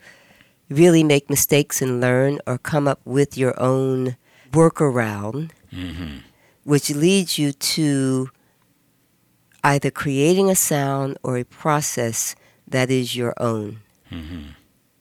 really 0.69 1.03
make 1.03 1.29
mistakes 1.29 1.81
and 1.81 1.99
learn 1.99 2.39
or 2.47 2.57
come 2.57 2.87
up 2.87 3.01
with 3.03 3.37
your 3.37 3.53
own 3.59 4.15
workaround, 4.51 5.51
which 6.63 6.89
leads 6.91 7.37
you 7.37 7.51
to 7.51 8.29
either 9.63 9.91
creating 9.91 10.49
a 10.49 10.55
sound 10.55 11.17
or 11.23 11.37
a 11.37 11.43
process 11.43 12.35
that 12.67 12.89
is 12.89 13.15
your 13.15 13.33
own. 13.37 13.79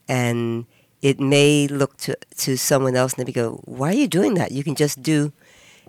And 0.08 0.66
it 1.00 1.20
may 1.20 1.66
look 1.68 1.96
to, 1.98 2.16
to 2.38 2.56
someone 2.56 2.96
else 2.96 3.14
and 3.14 3.26
they 3.26 3.32
go, 3.32 3.60
Why 3.64 3.90
are 3.90 3.94
you 3.96 4.08
doing 4.08 4.34
that? 4.34 4.52
You 4.52 4.62
can 4.64 4.74
just 4.74 5.02
do. 5.02 5.32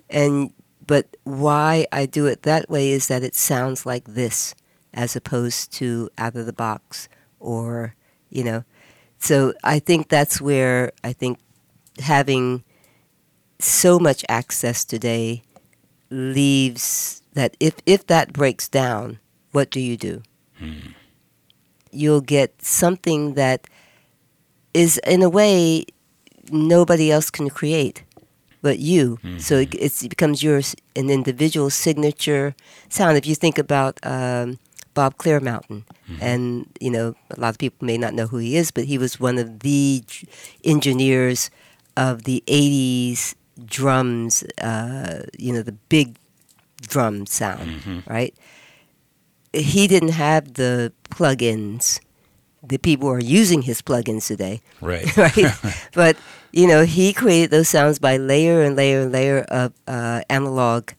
And 0.10 0.52
but 0.86 1.16
why 1.24 1.86
I 1.92 2.06
do 2.06 2.26
it 2.26 2.44
that 2.44 2.70
way 2.70 2.92
is 2.92 3.08
that 3.08 3.24
it 3.24 3.36
sounds 3.36 3.86
like 3.86 4.06
this 4.06 4.56
as 4.94 5.16
opposed 5.16 5.72
to 5.74 6.10
out 6.18 6.36
of 6.36 6.46
the 6.46 6.54
box 6.54 7.10
or, 7.40 7.96
you 8.30 8.44
know. 8.44 8.64
So 9.20 9.54
I 9.64 9.80
think 9.80 10.10
that's 10.10 10.42
where 10.42 10.92
I 11.04 11.14
think 11.14 11.40
having 12.00 12.64
so 13.60 13.98
much 13.98 14.26
access 14.28 14.84
today 14.84 15.44
leaves 16.10 17.22
that 17.34 17.56
if, 17.60 17.76
if 17.86 18.06
that 18.08 18.34
breaks 18.34 18.68
down, 18.68 19.20
what 19.52 19.72
do 19.72 19.80
you 19.80 19.98
do? 19.98 20.22
Hmm. 20.58 20.92
You'll 21.92 22.22
get 22.22 22.62
something 22.62 23.36
that 23.36 23.68
is, 24.74 25.00
in 25.06 25.22
a 25.22 25.30
way, 25.30 25.86
nobody 26.52 27.12
else 27.12 27.30
can 27.30 27.50
create 27.50 28.04
but 28.64 28.80
you. 28.80 29.20
So 29.38 29.60
it, 29.60 29.76
it's, 29.76 30.02
it 30.04 30.10
becomes 30.10 30.42
yours, 30.42 30.74
an 30.96 31.12
individual 31.12 31.70
signature 31.70 32.56
sound. 32.90 33.18
If 33.18 33.28
you 33.28 33.36
think 33.36 33.60
about 33.60 34.00
um, 34.04 34.58
Bob 34.96 35.18
Clearmountain, 35.18 35.84
and 36.22 36.66
you 36.80 36.90
know, 36.90 37.14
a 37.30 37.40
lot 37.40 37.50
of 37.50 37.58
people 37.60 37.86
may 37.86 37.98
not 38.00 38.14
know 38.16 38.26
who 38.26 38.38
he 38.40 38.56
is, 38.58 38.72
but 38.72 38.86
he 38.86 38.98
was 38.98 39.20
one 39.20 39.38
of 39.38 39.60
the 39.60 40.02
engineers 40.64 41.52
of 41.98 42.24
the 42.24 42.42
'80s 42.48 43.36
drums. 43.66 44.44
Uh, 44.62 45.24
you 45.38 45.52
know, 45.54 45.62
the 45.62 45.78
big 45.90 46.16
drum 46.82 47.26
sound, 47.28 48.04
right? 48.08 48.34
He 49.54 49.88
didn't 49.88 50.14
have 50.18 50.56
the 50.56 50.92
plugins. 51.12 52.00
The 52.66 52.78
people 52.80 53.10
are 53.10 53.20
using 53.20 53.62
his 53.64 53.82
plugins 53.82 54.26
today, 54.28 54.62
Right. 54.82 55.06
right? 55.18 55.52
but 55.94 56.16
you 56.54 56.68
know, 56.68 56.86
he 56.86 57.14
created 57.14 57.52
those 57.52 57.68
sounds 57.70 58.00
by 58.00 58.18
layer 58.18 58.62
and 58.62 58.76
layer 58.78 59.02
and 59.02 59.12
layer 59.12 59.42
of 59.50 59.74
uh, 59.88 60.22
analog 60.30 60.92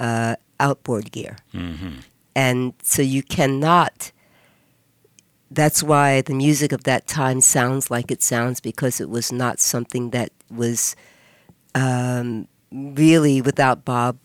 uh, 0.00 0.36
outboard 0.58 1.12
gear, 1.12 1.36
hmm 1.52 1.98
and 2.34 2.72
so 2.82 3.02
you 3.02 3.22
cannot. 3.22 4.12
That's 5.50 5.82
why 5.82 6.20
the 6.22 6.34
music 6.34 6.70
of 6.70 6.84
that 6.84 7.08
time 7.08 7.40
sounds 7.40 7.90
like 7.90 8.12
it 8.12 8.22
sounds 8.22 8.60
because 8.60 9.00
it 9.00 9.10
was 9.10 9.32
not 9.32 9.58
something 9.58 10.10
that 10.10 10.30
was 10.48 10.94
um, 11.74 12.46
really 12.70 13.42
without 13.42 13.84
Bob 13.84 14.16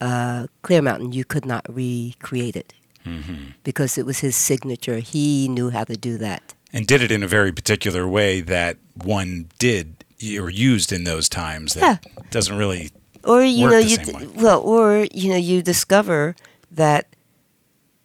uh, 0.00 0.46
Clearmountain. 0.62 1.14
You 1.14 1.24
could 1.24 1.46
not 1.46 1.64
recreate 1.68 2.56
it 2.56 2.74
hmm 3.04 3.56
because 3.64 3.96
it 3.96 4.04
was 4.04 4.18
his 4.18 4.36
signature. 4.36 4.98
He 4.98 5.48
knew 5.48 5.70
how 5.70 5.84
to 5.84 5.96
do 5.96 6.18
that. 6.18 6.54
And 6.72 6.86
did 6.86 7.02
it 7.02 7.10
in 7.10 7.22
a 7.22 7.26
very 7.28 7.52
particular 7.52 8.08
way 8.08 8.40
that 8.40 8.78
one 8.94 9.48
did 9.58 10.04
or 10.38 10.48
used 10.48 10.92
in 10.92 11.04
those 11.04 11.28
times 11.28 11.74
that 11.74 12.06
doesn't 12.30 12.56
really. 12.56 12.90
or 13.24 13.42
you 13.42 13.68
know 13.68 13.78
you 13.78 13.96
d- 13.98 14.26
well 14.36 14.60
or 14.60 15.06
you 15.12 15.28
know 15.30 15.36
you 15.36 15.60
discover 15.62 16.34
that 16.70 17.06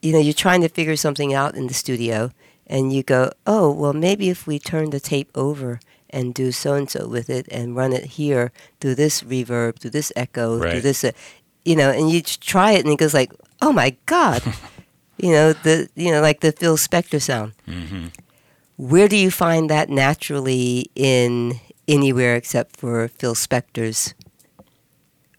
you 0.01 0.11
know 0.11 0.19
you're 0.19 0.33
trying 0.33 0.61
to 0.61 0.69
figure 0.69 0.95
something 0.95 1.33
out 1.33 1.55
in 1.55 1.67
the 1.67 1.73
studio 1.73 2.31
and 2.65 2.91
you 2.91 3.03
go 3.03 3.31
oh 3.45 3.71
well 3.71 3.93
maybe 3.93 4.29
if 4.29 4.45
we 4.47 4.57
turn 4.59 4.89
the 4.89 4.99
tape 4.99 5.29
over 5.35 5.79
and 6.09 6.33
do 6.33 6.51
so 6.51 6.73
and 6.73 6.89
so 6.89 7.07
with 7.07 7.29
it 7.29 7.45
and 7.51 7.75
run 7.75 7.93
it 7.93 8.05
here 8.19 8.51
through 8.79 8.95
this 8.95 9.21
reverb 9.21 9.79
through 9.79 9.91
this 9.91 10.11
echo 10.15 10.57
through 10.59 10.69
Right. 10.69 10.83
this 10.83 11.03
uh, 11.03 11.11
you 11.65 11.75
know 11.75 11.89
and 11.91 12.09
you 12.09 12.21
try 12.21 12.71
it 12.71 12.83
and 12.83 12.91
it 12.93 12.97
goes 12.99 13.13
like 13.13 13.31
oh 13.61 13.71
my 13.71 13.95
god 14.07 14.41
you 15.17 15.31
know 15.31 15.53
the 15.53 15.87
you 15.95 16.11
know 16.11 16.21
like 16.21 16.39
the 16.41 16.51
Phil 16.51 16.77
Spector 16.77 17.21
sound 17.21 17.53
hmm 17.65 18.07
where 18.77 19.07
do 19.07 19.17
you 19.17 19.29
find 19.31 19.69
that 19.69 19.89
naturally 19.89 20.89
in 20.95 21.59
anywhere 21.87 22.35
except 22.35 22.77
for 22.77 23.07
Phil 23.07 23.35
Spector's 23.35 24.13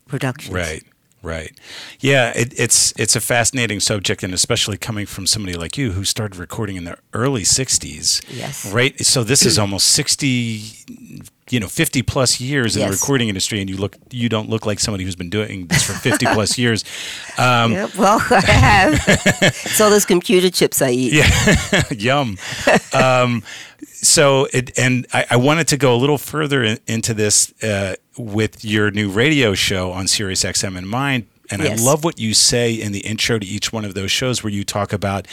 productions 0.07 0.55
Right. 0.55 0.83
Right. 1.21 1.59
Yeah, 1.99 2.33
it, 2.37 2.55
it's 2.57 2.93
it's 2.97 3.17
a 3.17 3.21
fascinating 3.21 3.81
subject, 3.81 4.23
and 4.23 4.33
especially 4.33 4.77
coming 4.77 5.05
from 5.05 5.27
somebody 5.27 5.59
like 5.59 5.77
you 5.77 5.91
who 5.91 6.05
started 6.05 6.39
recording 6.39 6.77
in 6.77 6.85
the 6.85 6.97
early 7.13 7.43
'60s. 7.43 8.23
Yes. 8.31 8.73
Right. 8.73 9.05
So 9.05 9.25
this 9.25 9.45
is 9.45 9.59
almost 9.59 9.89
60, 9.89 10.63
you 11.51 11.61
know, 11.61 11.69
50 11.69 12.03
plus 12.03 12.41
years 12.41 12.77
in 12.77 12.83
the 12.83 12.91
recording 12.91 13.29
industry, 13.29 13.61
and 13.61 13.69
you 13.71 13.77
look 13.77 13.97
you 14.11 14.29
don't 14.29 14.49
look 14.49 14.67
like 14.67 14.81
somebody 14.81 15.05
who's 15.05 15.17
been 15.17 15.31
doing 15.31 15.67
this 15.67 15.83
for 15.85 15.93
50 15.93 16.27
plus 16.27 16.59
years. 16.63 16.85
Um, 17.39 17.73
Yeah, 17.73 17.89
well, 17.97 18.21
I 18.31 18.41
have. 18.41 19.05
it's 19.43 19.81
all 19.81 19.91
those 19.91 20.05
computer 20.05 20.51
chips 20.51 20.81
I 20.83 20.91
eat. 20.91 21.13
Yeah, 21.13 21.83
yum. 21.91 22.39
um, 22.93 23.43
so 23.93 24.47
it, 24.53 24.79
and 24.79 25.07
I, 25.13 25.25
I 25.31 25.37
wanted 25.37 25.69
to 25.69 25.77
go 25.77 25.95
a 25.95 25.99
little 25.99 26.19
further 26.19 26.63
in, 26.63 26.79
into 26.87 27.15
this 27.15 27.53
uh, 27.63 27.95
with 28.17 28.65
your 28.65 28.91
new 28.91 29.11
radio 29.11 29.55
show 29.55 29.91
on 29.93 30.07
Sirius 30.09 30.45
XM 30.45 30.77
in 30.77 30.87
mind, 30.87 31.27
and 31.51 31.63
Yes. 31.63 31.81
I 31.81 31.85
love 31.85 32.05
what 32.05 32.19
you 32.19 32.35
say 32.35 32.73
in 32.75 32.93
the 32.93 33.01
intro 33.01 33.39
to 33.39 33.47
each 33.47 33.73
one 33.73 33.85
of 33.85 33.95
those 33.95 34.11
shows, 34.11 34.45
where 34.45 34.53
you 34.53 34.65
talk 34.65 34.93
about 34.93 35.27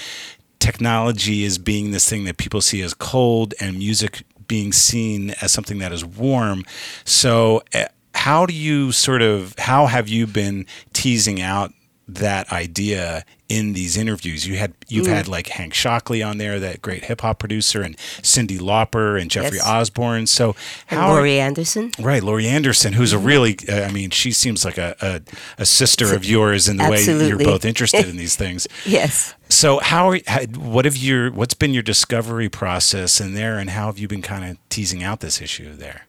technology 0.60 1.46
as 1.46 1.58
being 1.58 1.92
this 1.92 2.10
thing 2.10 2.24
that 2.26 2.38
people 2.38 2.62
see 2.62 2.82
as 2.82 2.94
cold, 2.94 3.54
and 3.60 3.78
music 3.78 4.24
being 4.48 4.72
seen 4.72 5.32
as 5.42 5.52
something 5.52 5.80
that 5.80 5.92
is 5.92 6.04
warm. 6.06 6.64
So. 7.04 7.64
Uh, 7.74 7.86
how 8.18 8.46
do 8.46 8.54
you 8.54 8.94
sort 8.94 9.22
of 9.22 9.54
how 9.60 9.88
have 9.88 10.08
you 10.08 10.25
been 10.25 10.66
teasing 10.94 11.42
out 11.42 11.74
that 12.08 12.52
idea 12.52 13.26
in 13.50 13.74
these 13.74 13.98
interviews. 13.98 14.48
You 14.48 14.58
had 14.58 14.74
you've 14.88 15.08
Mm. 15.08 15.14
had 15.16 15.28
like 15.28 15.48
Hank 15.50 15.74
Shockley 15.74 16.22
on 16.22 16.38
there, 16.38 16.60
that 16.60 16.82
great 16.82 17.06
hip 17.06 17.22
hop 17.22 17.40
producer, 17.40 17.82
and 17.82 17.98
Cyndi 18.22 18.60
Lauper 18.60 19.20
and 19.20 19.30
Jeffrey 19.32 19.58
Yes. 19.58 19.66
Osborne. 19.68 20.28
So 20.28 20.56
And 20.90 21.00
how 21.00 21.10
Laurie 21.14 21.40
Anderson. 21.40 21.92
right, 22.00 22.22
Laurie 22.24 22.48
Anderson, 22.48 22.94
who's 22.94 23.12
a 23.14 23.18
really 23.20 23.58
uh, 23.70 23.82
I 23.84 23.92
mean, 23.92 24.10
she 24.12 24.32
seems 24.32 24.64
like 24.66 24.77
a, 24.77 24.96
a, 25.01 25.22
a 25.62 25.66
sister 25.66 26.14
of 26.16 26.24
yours 26.25 26.68
in 26.68 26.77
the 26.77 26.90
way 26.90 27.03
you're 27.03 27.38
both 27.38 27.66
interested 27.66 28.08
in 28.08 28.18
these 28.24 28.36
things. 28.36 28.68
Yes. 28.86 29.34
So 29.50 29.79
how, 29.79 30.10
are, 30.12 30.20
how 30.27 30.44
what 30.46 30.86
have 30.86 30.98
your 30.98 31.32
what's 31.32 31.53
been 31.56 31.74
your 31.74 31.84
discovery 31.84 32.50
process 32.50 33.20
in 33.22 33.34
there, 33.34 33.58
and 33.58 33.72
how 33.72 33.88
have 33.88 33.98
you 34.00 34.08
been 34.08 34.22
kind 34.24 34.44
of 34.50 34.58
teasing 34.70 35.03
out 35.03 35.20
this 35.22 35.42
issue 35.42 35.75
there? 35.75 36.06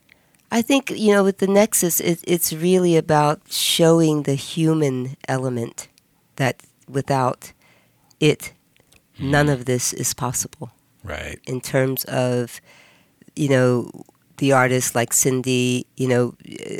I 0.51 0.62
think, 0.62 0.90
you 0.90 1.12
know, 1.12 1.25
with 1.25 1.38
the 1.38 1.49
Nexus, 1.49 1.99
it, 2.01 2.20
it's 2.25 2.53
really 2.53 2.97
about 2.97 3.40
showing 3.51 4.23
the 4.23 4.37
human 4.37 5.16
element 5.29 5.88
that 6.37 6.62
without 6.88 7.53
it, 8.20 8.53
none 9.18 9.49
of 9.49 9.64
this 9.64 9.92
is 9.92 10.14
possible. 10.14 10.70
Right. 11.07 11.38
in 11.46 11.61
terms 11.61 12.05
of, 12.07 12.61
you 13.37 13.49
know, 13.49 13.90
the 14.38 14.53
artists 14.53 14.94
like 14.94 15.11
Cyndi, 15.11 15.85
you 15.96 16.09
know, 16.09 16.35
eh, 16.44 16.79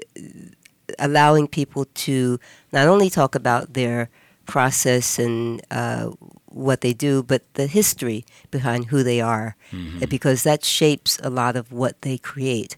allowing 0.99 1.47
people 1.47 1.87
to 2.07 2.41
not 2.73 2.89
only 2.89 3.09
talk 3.09 3.37
about 3.37 3.75
their 3.75 4.11
process 4.47 5.19
and 5.19 5.63
uh, 5.71 6.11
what 6.47 6.81
they 6.81 6.93
do, 6.93 7.23
but 7.23 7.43
the 7.55 7.67
history 7.67 8.25
behind 8.51 8.87
who 8.87 9.05
they 9.05 9.21
are, 9.21 9.57
eh, 10.03 10.07
because 10.07 10.43
that 10.43 10.65
shapes 10.65 11.21
a 11.23 11.31
lot 11.31 11.57
of 11.57 11.73
what 11.73 12.03
they 12.03 12.19
create. 12.19 12.77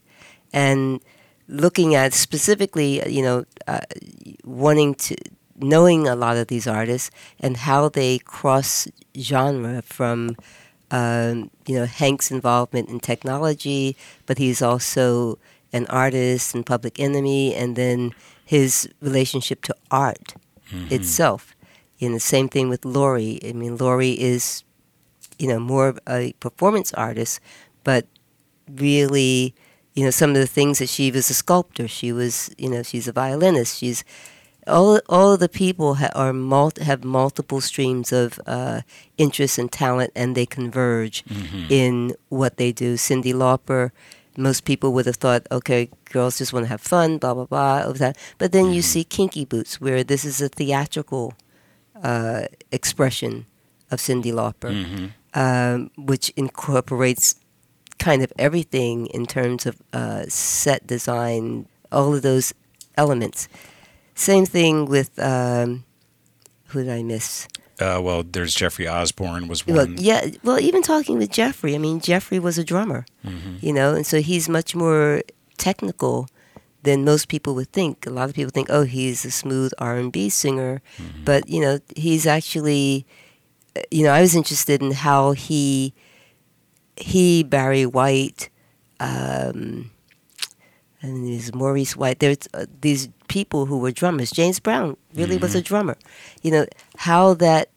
And 0.52 1.00
looking 1.48 1.94
at 1.94 2.12
specifically, 2.12 3.08
you 3.08 3.22
know, 3.22 3.44
uh, 3.66 3.80
wanting 4.44 4.94
to 4.96 5.16
knowing 5.60 6.06
a 6.06 6.16
lot 6.16 6.36
of 6.36 6.48
these 6.48 6.66
artists 6.66 7.10
and 7.40 7.56
how 7.56 7.88
they 7.88 8.18
cross 8.18 8.88
genre 9.16 9.82
from 9.82 10.36
um, 10.90 11.50
you 11.66 11.74
know 11.74 11.84
Hank's 11.86 12.30
involvement 12.30 12.88
in 12.88 13.00
technology, 13.00 13.96
but 14.26 14.38
he's 14.38 14.62
also 14.62 15.38
an 15.72 15.86
artist 15.86 16.54
and 16.54 16.64
Public 16.64 16.98
Enemy, 16.98 17.54
and 17.54 17.76
then 17.76 18.14
his 18.44 18.88
relationship 19.00 19.62
to 19.62 19.76
art 19.90 20.34
itself. 20.90 21.54
You 21.98 22.08
know, 22.08 22.14
the 22.14 22.20
same 22.20 22.48
thing 22.48 22.68
with 22.68 22.84
Laurie. 22.84 23.38
I 23.44 23.52
mean, 23.52 23.76
Laurie 23.76 24.18
is, 24.18 24.64
you 25.38 25.48
know, 25.48 25.58
more 25.58 25.88
of 25.88 25.98
a 26.08 26.32
performance 26.40 26.94
artist, 26.94 27.40
but 27.84 28.06
really, 28.70 29.54
you 29.94 30.04
know, 30.04 30.10
some 30.10 30.30
of 30.30 30.36
the 30.36 30.46
things 30.46 30.78
that 30.78 30.88
she 30.88 31.10
was 31.10 31.28
a 31.28 31.34
sculptor. 31.34 31.88
She 31.88 32.12
was, 32.12 32.50
you 32.56 32.70
know, 32.70 32.82
she's 32.82 33.08
a 33.08 33.12
violinist. 33.12 33.78
She's 33.78 34.04
all 34.68 35.00
all 35.08 35.32
of 35.34 35.40
the 35.40 35.48
people 35.48 35.94
ha- 35.94 36.10
are 36.14 36.32
mul- 36.32 36.72
have 36.82 37.02
multiple 37.04 37.60
streams 37.60 38.12
of 38.12 38.38
uh, 38.46 38.80
interest 39.16 39.58
and 39.58 39.70
talent, 39.72 40.12
and 40.14 40.34
they 40.36 40.46
converge 40.46 41.24
in 41.70 42.14
what 42.28 42.56
they 42.56 42.72
do. 42.72 42.94
Cyndi 42.96 43.32
Lauper, 43.34 43.90
most 44.36 44.64
people 44.64 44.92
would 44.92 45.06
have 45.06 45.16
thought, 45.16 45.46
okay, 45.50 45.88
girls 46.12 46.38
just 46.38 46.52
want 46.52 46.64
to 46.66 46.68
have 46.70 46.80
fun, 46.80 47.18
blah 47.18 47.34
blah 47.34 47.46
blah, 47.46 47.82
of 47.90 47.98
that. 47.98 48.16
But 48.38 48.52
then 48.52 48.72
you 48.72 48.82
see 48.82 49.04
Kinky 49.04 49.44
Boots, 49.44 49.80
where 49.80 50.04
this 50.04 50.24
is 50.24 50.40
a 50.40 50.48
theatrical 50.48 51.34
uh, 52.02 52.42
expression 52.70 53.46
of 53.90 53.98
Cyndi 54.00 54.32
Lauper, 54.32 54.70
Mhm. 54.84 55.10
um, 55.34 55.90
which 55.96 56.30
incorporates 56.36 57.34
kind 57.98 58.22
of 58.22 58.32
everything 58.38 59.06
in 59.06 59.26
terms 59.26 59.66
of 59.66 59.74
uh, 59.92 60.22
set 60.28 60.86
design, 60.86 61.66
all 61.90 62.14
of 62.14 62.22
those 62.22 62.54
elements. 62.96 63.48
Same 64.18 64.44
thing 64.46 64.86
with 64.86 65.16
um, 65.18 65.84
who 66.66 66.82
did 66.82 66.92
I 66.92 67.02
miss? 67.02 67.46
Uh, 67.80 68.00
well, 68.02 68.24
there's 68.24 68.52
Jeffrey 68.54 68.88
Osborne 68.88 69.46
was 69.46 69.64
one. 69.64 69.76
Well, 69.76 69.88
yeah, 69.90 70.26
well, 70.42 70.58
even 70.58 70.82
talking 70.82 71.16
with 71.18 71.30
Jeffrey, 71.30 71.76
I 71.76 71.78
mean, 71.78 72.00
Jeffrey 72.00 72.40
was 72.40 72.58
a 72.58 72.64
drummer, 72.64 73.06
Mhm. 73.24 73.62
you 73.62 73.72
know, 73.72 73.94
and 73.94 74.04
so 74.04 74.20
he's 74.20 74.48
much 74.48 74.74
more 74.74 75.22
technical 75.58 76.26
than 76.82 77.04
most 77.04 77.28
people 77.28 77.54
would 77.54 77.70
think. 77.72 78.04
A 78.06 78.10
lot 78.10 78.28
of 78.28 78.34
people 78.34 78.50
think, 78.50 78.66
oh, 78.70 78.82
he's 78.82 79.24
a 79.24 79.30
smooth 79.30 79.70
R 79.78 79.96
and 79.96 80.10
B 80.10 80.28
singer, 80.28 80.82
but 81.24 81.48
you 81.48 81.60
know, 81.60 81.78
he's 81.94 82.26
actually, 82.26 83.06
uh, 83.76 83.82
you 83.92 84.02
know, 84.02 84.10
I 84.12 84.20
was 84.22 84.34
interested 84.34 84.82
in 84.82 84.90
how 84.92 85.30
he, 85.32 85.94
he 86.96 87.44
Barry 87.44 87.86
White, 87.86 88.50
um, 88.98 89.92
and 91.02 91.26
there's 91.28 91.54
Maurice 91.54 91.96
White. 91.96 92.18
There's 92.18 92.38
uh, 92.54 92.66
these 92.80 93.08
people 93.28 93.66
who 93.66 93.78
were 93.78 93.92
drummers. 93.92 94.30
James 94.30 94.58
Brown 94.60 94.96
really 95.14 95.36
was 95.36 95.54
a 95.54 95.62
drummer. 95.62 95.96
You 96.42 96.50
know 96.50 96.66
how 96.96 97.34
that 97.34 97.70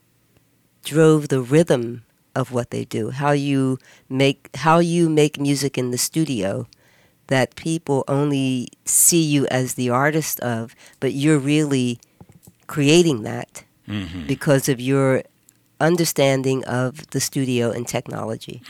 drove 0.83 1.27
the 1.27 1.41
rhythm 1.41 2.03
of 2.35 2.51
what 2.51 2.71
they 2.71 2.85
do. 2.85 3.09
How 3.11 3.31
you 3.31 3.77
make 4.09 4.49
how 4.55 4.79
you 4.79 5.09
make 5.09 5.39
music 5.39 5.77
in 5.77 5.91
the 5.91 5.97
studio 5.97 6.67
that 7.27 7.55
people 7.55 8.03
only 8.07 8.67
see 8.85 9.21
you 9.21 9.45
as 9.47 9.75
the 9.75 9.89
artist 9.89 10.39
of, 10.41 10.75
but 10.99 11.13
you're 11.13 11.39
really 11.39 11.99
creating 12.67 13.23
that 13.23 13.63
Mhm. 13.87 14.27
because 14.27 14.67
of 14.69 14.79
your 14.81 15.23
understanding 15.79 16.63
of 16.65 17.07
the 17.11 17.19
studio 17.19 17.71
and 17.71 17.87
technology. 17.87 18.61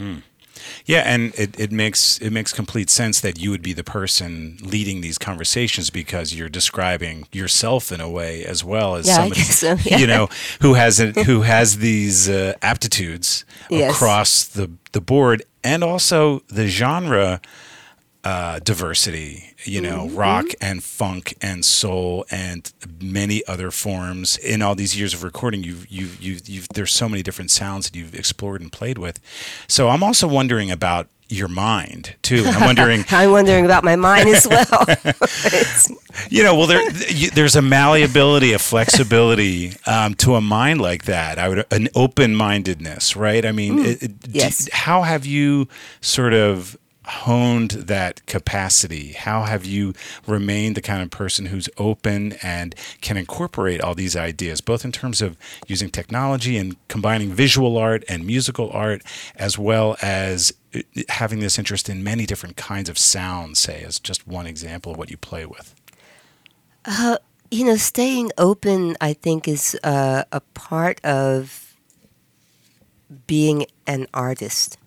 Yeah, 0.85 1.01
and 1.05 1.33
it, 1.35 1.59
it 1.59 1.71
makes 1.71 2.17
it 2.19 2.31
makes 2.31 2.53
complete 2.53 2.89
sense 2.89 3.19
that 3.21 3.39
you 3.39 3.49
would 3.51 3.61
be 3.61 3.73
the 3.73 3.83
person 3.83 4.57
leading 4.61 5.01
these 5.01 5.17
conversations 5.17 5.89
because 5.89 6.33
you're 6.33 6.49
describing 6.49 7.27
yourself 7.31 7.91
in 7.91 8.01
a 8.01 8.09
way 8.09 8.43
as 8.45 8.63
well 8.63 8.95
as 8.95 9.07
Yeah, 9.07 9.15
somebody 9.15 9.41
so, 9.41 9.75
yeah. 9.85 9.97
you 9.97 10.07
know 10.07 10.27
who 10.61 10.73
has 10.75 10.99
a, 10.99 11.11
who 11.23 11.41
has 11.41 11.77
these 11.77 12.29
uh, 12.29 12.53
aptitudes 12.61 13.45
Yes. 13.69 13.95
across 13.95 14.43
the 14.45 14.69
the 14.91 15.01
board 15.01 15.43
and 15.63 15.83
also 15.83 16.39
the 16.47 16.67
genre 16.67 17.39
uh, 18.23 18.59
diversity. 18.59 19.53
You 19.63 19.81
know, 19.81 20.05
Mm-hmm. 20.07 20.15
rock 20.15 20.45
and 20.59 20.83
funk 20.83 21.35
and 21.41 21.63
soul 21.63 22.25
and 22.31 22.71
many 23.01 23.45
other 23.47 23.69
forms. 23.71 24.37
In 24.37 24.61
all 24.61 24.73
these 24.75 24.97
years 24.99 25.13
of 25.13 25.23
recording, 25.23 25.63
you've 25.63 25.85
you've 25.91 26.21
you've, 26.21 26.49
you've 26.49 26.67
there's 26.69 26.91
so 26.93 27.07
many 27.07 27.21
different 27.23 27.51
sounds 27.51 27.85
that 27.89 27.95
you've 27.97 28.15
explored 28.15 28.61
and 28.61 28.71
played 28.71 28.97
with. 28.97 29.19
So 29.67 29.89
I'm 29.89 30.01
also 30.03 30.27
wondering 30.27 30.71
about 30.71 31.07
your 31.29 31.47
mind 31.47 32.15
too. 32.23 32.43
I'm 32.45 32.61
wondering. 32.65 33.05
I'm 33.11 33.31
wondering 33.31 33.65
about 33.65 33.83
my 33.83 33.95
mind 33.95 34.29
as 34.29 34.47
well. 34.47 34.85
You 36.29 36.43
know, 36.43 36.55
well, 36.55 36.67
there, 36.67 36.89
there's 37.33 37.55
a 37.55 37.61
malleability, 37.61 38.51
a 38.53 38.59
flexibility 38.59 39.73
um, 39.87 40.13
to 40.15 40.35
a 40.35 40.41
mind 40.41 40.81
like 40.81 41.05
that. 41.05 41.39
I 41.39 41.47
would 41.49 41.65
an 41.71 41.87
open 41.95 42.35
mindedness, 42.35 43.15
right? 43.15 43.45
I 43.45 43.51
mean, 43.53 43.79
it, 43.79 44.03
it- 44.03 44.19
do- 44.19 44.31
yes. 44.33 44.69
how 44.73 45.03
have 45.03 45.25
you 45.25 45.67
sort 46.01 46.33
of 46.33 46.77
honed 47.11 47.71
that 47.71 48.25
capacity? 48.25 49.13
How 49.13 49.43
have 49.43 49.65
you 49.65 49.93
remained 50.25 50.75
the 50.75 50.81
kind 50.81 51.01
of 51.01 51.11
person 51.11 51.47
who's 51.47 51.69
open 51.77 52.33
and 52.41 52.75
can 53.01 53.17
incorporate 53.17 53.81
all 53.81 53.95
these 53.95 54.15
ideas, 54.15 54.61
both 54.61 54.85
in 54.85 54.91
terms 54.91 55.21
of 55.21 55.37
using 55.67 55.89
technology 55.89 56.57
and 56.57 56.75
combining 56.87 57.33
visual 57.33 57.77
art 57.77 58.03
and 58.07 58.25
musical 58.25 58.69
art, 58.71 59.03
as 59.35 59.57
well 59.57 59.97
as 60.01 60.53
uh, 60.73 60.81
having 61.09 61.39
this 61.39 61.59
interest 61.59 61.89
in 61.89 62.03
many 62.03 62.25
different 62.25 62.57
kinds 62.57 62.89
of 62.89 62.97
sounds, 62.97 63.59
say, 63.59 63.83
as 63.83 63.99
just 63.99 64.27
one 64.27 64.47
example 64.47 64.91
of 64.91 64.97
what 64.97 65.11
you 65.11 65.17
play 65.17 65.45
with? 65.45 65.75
you 67.51 67.65
know, 67.65 67.75
staying 67.75 68.31
open, 68.37 68.95
I 69.01 69.13
think, 69.13 69.47
is 69.47 69.77
uh, 69.83 70.23
a 70.31 70.39
part 70.53 71.03
of 71.03 71.75
being 73.27 73.65
an 73.85 74.07
artist, 74.13 74.77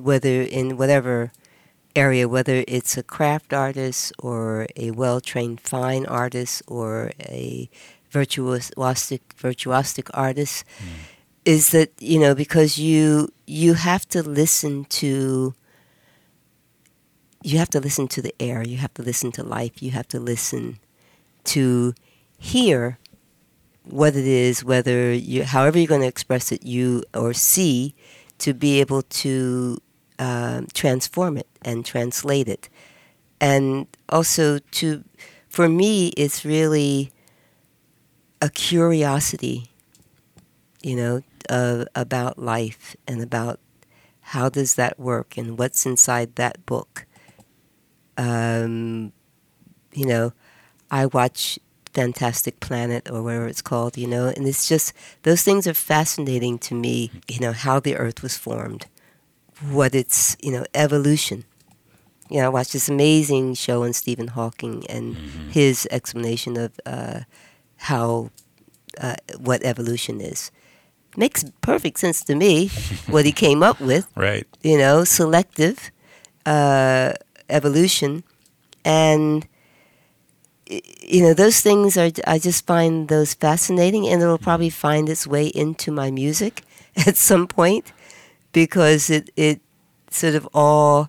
whether 0.00 0.42
in 0.42 0.76
whatever 0.76 1.32
area, 1.96 2.28
whether 2.28 2.64
it's 2.68 2.96
a 2.96 3.02
craft 3.02 3.52
artist 3.52 4.12
or 4.18 4.66
a 4.76 4.90
well 4.92 5.20
trained 5.20 5.60
fine 5.60 6.06
artist 6.06 6.62
or 6.66 7.12
a 7.20 7.68
virtuosic 8.12 9.20
virtuosic 9.38 10.10
artist, 10.14 10.64
hmm. 10.78 10.88
is 11.44 11.70
that 11.70 11.90
you 11.98 12.18
know 12.18 12.34
because 12.34 12.78
you 12.78 13.28
you 13.46 13.74
have 13.74 14.06
to 14.08 14.22
listen 14.22 14.84
to 14.86 15.54
you 17.42 17.58
have 17.58 17.70
to 17.70 17.80
listen 17.80 18.06
to 18.08 18.22
the 18.22 18.34
air, 18.38 18.62
you 18.62 18.76
have 18.76 18.92
to 18.94 19.02
listen 19.02 19.32
to 19.32 19.42
life, 19.42 19.82
you 19.82 19.90
have 19.92 20.08
to 20.08 20.20
listen 20.20 20.78
to 21.44 21.94
hear 22.38 22.98
what 23.84 24.14
it 24.14 24.26
is, 24.26 24.62
whether 24.62 25.12
you, 25.12 25.44
however 25.44 25.78
you're 25.78 25.86
going 25.86 26.02
to 26.02 26.06
express 26.06 26.52
it, 26.52 26.64
you 26.64 27.02
or 27.14 27.32
see, 27.32 27.94
to 28.40 28.54
be 28.54 28.80
able 28.80 29.02
to 29.02 29.78
um, 30.18 30.66
transform 30.74 31.36
it 31.36 31.48
and 31.62 31.84
translate 31.84 32.48
it, 32.48 32.68
and 33.40 33.86
also 34.08 34.58
to, 34.58 35.04
for 35.48 35.68
me, 35.68 36.08
it's 36.16 36.44
really 36.44 37.10
a 38.42 38.48
curiosity, 38.48 39.70
you 40.82 40.96
know, 40.96 41.22
uh, 41.48 41.84
about 41.94 42.38
life 42.38 42.96
and 43.06 43.22
about 43.22 43.60
how 44.20 44.48
does 44.48 44.74
that 44.74 44.98
work 44.98 45.36
and 45.36 45.58
what's 45.58 45.84
inside 45.84 46.36
that 46.36 46.64
book. 46.66 47.06
Um, 48.16 49.12
you 49.92 50.06
know, 50.06 50.32
I 50.90 51.06
watch 51.06 51.58
Fantastic 51.92 52.60
Planet 52.60 53.10
or 53.10 53.22
whatever 53.22 53.46
it's 53.48 53.62
called, 53.62 53.96
you 53.96 54.06
know, 54.06 54.28
and 54.28 54.46
it's 54.46 54.68
just 54.68 54.92
those 55.22 55.42
things 55.42 55.66
are 55.66 55.74
fascinating 55.74 56.58
to 56.60 56.74
me, 56.74 57.10
you 57.28 57.40
know, 57.40 57.52
how 57.52 57.80
the 57.80 57.96
earth 57.96 58.22
was 58.22 58.36
formed, 58.36 58.86
what 59.70 59.94
its, 59.94 60.36
you 60.40 60.52
know, 60.52 60.64
evolution. 60.74 61.44
You 62.30 62.38
know, 62.38 62.46
I 62.46 62.48
watched 62.48 62.72
this 62.74 62.88
amazing 62.88 63.54
show 63.54 63.82
on 63.82 63.92
Stephen 63.92 64.28
Hawking 64.28 64.86
and 64.88 65.16
his 65.50 65.88
explanation 65.90 66.56
of 66.56 66.78
uh, 66.86 67.20
how, 67.76 68.30
uh, 69.00 69.16
what 69.38 69.64
evolution 69.64 70.20
is. 70.20 70.52
Makes 71.16 71.44
perfect 71.60 71.98
sense 71.98 72.22
to 72.24 72.36
me, 72.36 72.68
what 73.08 73.24
he 73.24 73.32
came 73.32 73.64
up 73.64 73.80
with 73.80 74.06
Right. 74.14 74.46
you 74.62 74.78
know, 74.78 75.02
selective 75.02 75.90
uh, 76.46 77.14
evolution, 77.48 78.22
and 78.84 79.46
you 80.70 81.22
know 81.22 81.34
those 81.34 81.60
things 81.60 81.96
are. 81.96 82.10
I 82.26 82.38
just 82.38 82.66
find 82.66 83.08
those 83.08 83.34
fascinating, 83.34 84.06
and 84.06 84.22
it'll 84.22 84.38
probably 84.38 84.68
mm-hmm. 84.68 84.86
find 84.86 85.08
its 85.08 85.26
way 85.26 85.48
into 85.48 85.90
my 85.90 86.10
music 86.10 86.62
at 87.06 87.16
some 87.16 87.46
point 87.46 87.92
because 88.52 89.10
it 89.10 89.30
it 89.36 89.60
sort 90.10 90.34
of 90.34 90.48
all 90.54 91.08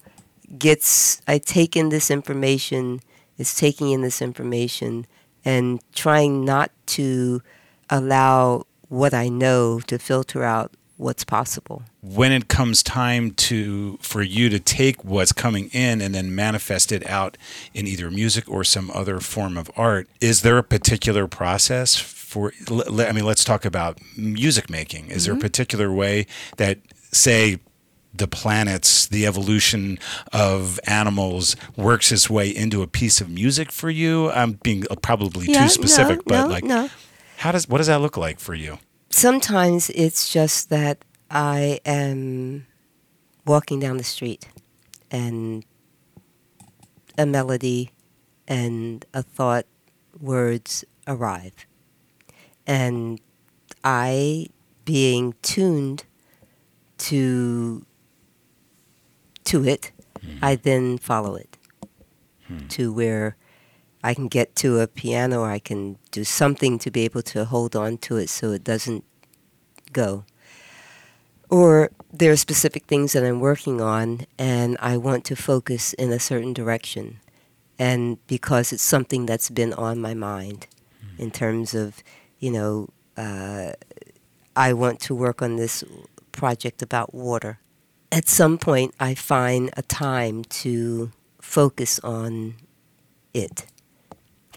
gets. 0.58 1.22
I 1.28 1.38
take 1.38 1.76
in 1.76 1.90
this 1.90 2.10
information. 2.10 3.02
It's 3.38 3.58
taking 3.58 3.92
in 3.92 4.02
this 4.02 4.22
information 4.22 5.08
and 5.44 5.82
trying 5.94 6.46
not 6.46 6.72
to 6.86 7.42
allow 7.90 8.68
what 8.88 9.14
I 9.14 9.30
know 9.30 9.80
to 9.88 9.98
filter 9.98 10.44
out 10.44 10.74
what's 11.02 11.24
possible. 11.24 11.82
when 12.02 12.32
it 12.32 12.48
comes 12.48 12.84
time 12.84 13.32
to 13.32 13.98
for 14.02 14.22
you 14.22 14.50
to 14.50 14.60
take 14.60 15.04
what's 15.04 15.32
coming 15.34 15.70
in 15.74 16.00
and 16.00 16.14
then 16.16 16.34
manifest 16.36 16.92
it 16.92 17.04
out 17.10 17.38
in 17.74 17.88
either 17.88 18.12
music 18.12 18.48
or 18.48 18.64
some 18.64 18.92
other 18.92 19.20
form 19.20 19.58
of 19.58 19.70
art 19.76 20.08
is 20.20 20.42
there 20.44 20.58
a 20.58 20.64
particular 20.64 21.28
process 21.28 21.96
for 21.98 22.54
i 23.08 23.12
mean 23.12 23.26
let's 23.26 23.44
talk 23.44 23.66
about 23.66 23.98
music 24.16 24.70
making 24.70 25.10
is 25.10 25.26
there 25.26 25.34
a 25.34 25.38
particular 25.40 25.92
way 25.92 26.26
that 26.58 26.78
say 27.12 27.58
the 28.14 28.28
planets 28.28 29.08
the 29.08 29.26
evolution 29.26 29.98
of 30.32 30.80
animals 30.86 31.56
works 31.76 32.12
its 32.12 32.30
way 32.30 32.48
into 32.50 32.82
a 32.84 32.88
piece 32.88 33.20
of 33.22 33.28
music 33.30 33.72
for 33.72 33.90
you 33.90 34.30
i'm 34.32 34.54
being 34.64 34.84
uh, 34.92 34.96
probably 35.02 35.48
Yeah, 35.48 35.64
too 35.64 35.70
specific 35.70 36.18
no, 36.20 36.24
but 36.28 36.42
no, 36.44 36.48
like 36.48 36.64
no. 36.64 36.90
how 37.38 37.52
does 37.52 37.68
what 37.68 37.80
does 37.80 37.88
that 37.88 38.02
look 38.02 38.18
like 38.18 38.40
for 38.40 38.54
you 38.54 38.78
sometimes 39.12 39.90
it's 39.92 40.32
just 40.32 40.70
that 40.70 41.04
I 41.30 41.80
am 41.86 42.68
walking 43.46 43.80
down 43.80 43.98
the 43.98 44.04
street 44.04 44.48
and 45.10 45.66
a 47.18 47.26
melody 47.26 47.92
and 48.48 49.06
a 49.14 49.24
thought, 49.24 49.66
words 50.20 50.84
arrive. 51.08 51.66
And 52.68 53.20
I, 53.84 54.48
being 54.86 55.36
tuned 55.42 56.06
to 57.00 57.86
to 59.44 59.66
it, 59.66 59.92
hmm. 60.22 60.38
I 60.42 60.56
then 60.56 60.98
follow 60.98 61.36
it 61.36 61.58
hmm. 62.48 62.68
to 62.68 62.94
where 62.94 63.36
I 64.04 64.14
can 64.14 64.28
get 64.28 64.56
to 64.58 64.80
a 64.80 64.88
piano 64.88 65.42
or 65.42 65.50
I 65.50 65.60
can 65.60 65.98
do 66.12 66.24
something 66.24 66.80
to 66.80 66.92
be 66.92 67.02
able 67.06 67.22
to 67.24 67.46
hold 67.46 67.76
on 67.76 67.98
to 68.00 68.18
it 68.18 68.30
so 68.30 68.52
it 68.52 68.64
doesn't 68.64 69.04
go. 69.94 70.26
Or 71.50 71.92
there 72.12 72.32
are 72.32 72.38
specific 72.38 72.86
things 72.86 73.14
that 73.14 73.24
I'm 73.24 73.40
working 73.40 73.82
on 73.82 74.26
and 74.40 74.78
I 74.80 74.98
want 74.98 75.26
to 75.26 75.36
focus 75.36 75.94
in 75.94 76.12
a 76.12 76.20
certain 76.20 76.54
direction. 76.54 77.20
And 77.78 78.26
because 78.28 78.72
it's 78.72 78.84
something 78.84 79.26
that's 79.26 79.50
been 79.50 79.74
on 79.74 80.00
my 80.00 80.14
mind 80.14 80.68
in 81.18 81.30
terms 81.30 81.76
of, 81.76 82.02
you 82.40 82.52
know, 82.52 82.90
uh, 83.18 83.74
I 84.56 84.74
want 84.74 85.00
to 85.02 85.16
work 85.16 85.42
on 85.42 85.58
this 85.58 85.84
project 86.32 86.82
about 86.82 87.14
water. 87.14 87.60
At 88.12 88.28
some 88.28 88.58
point, 88.58 88.94
I 89.00 89.16
find 89.16 89.70
a 89.78 89.82
time 89.82 90.44
to 90.62 91.12
focus 91.40 92.00
on 92.00 92.56
it 93.34 93.66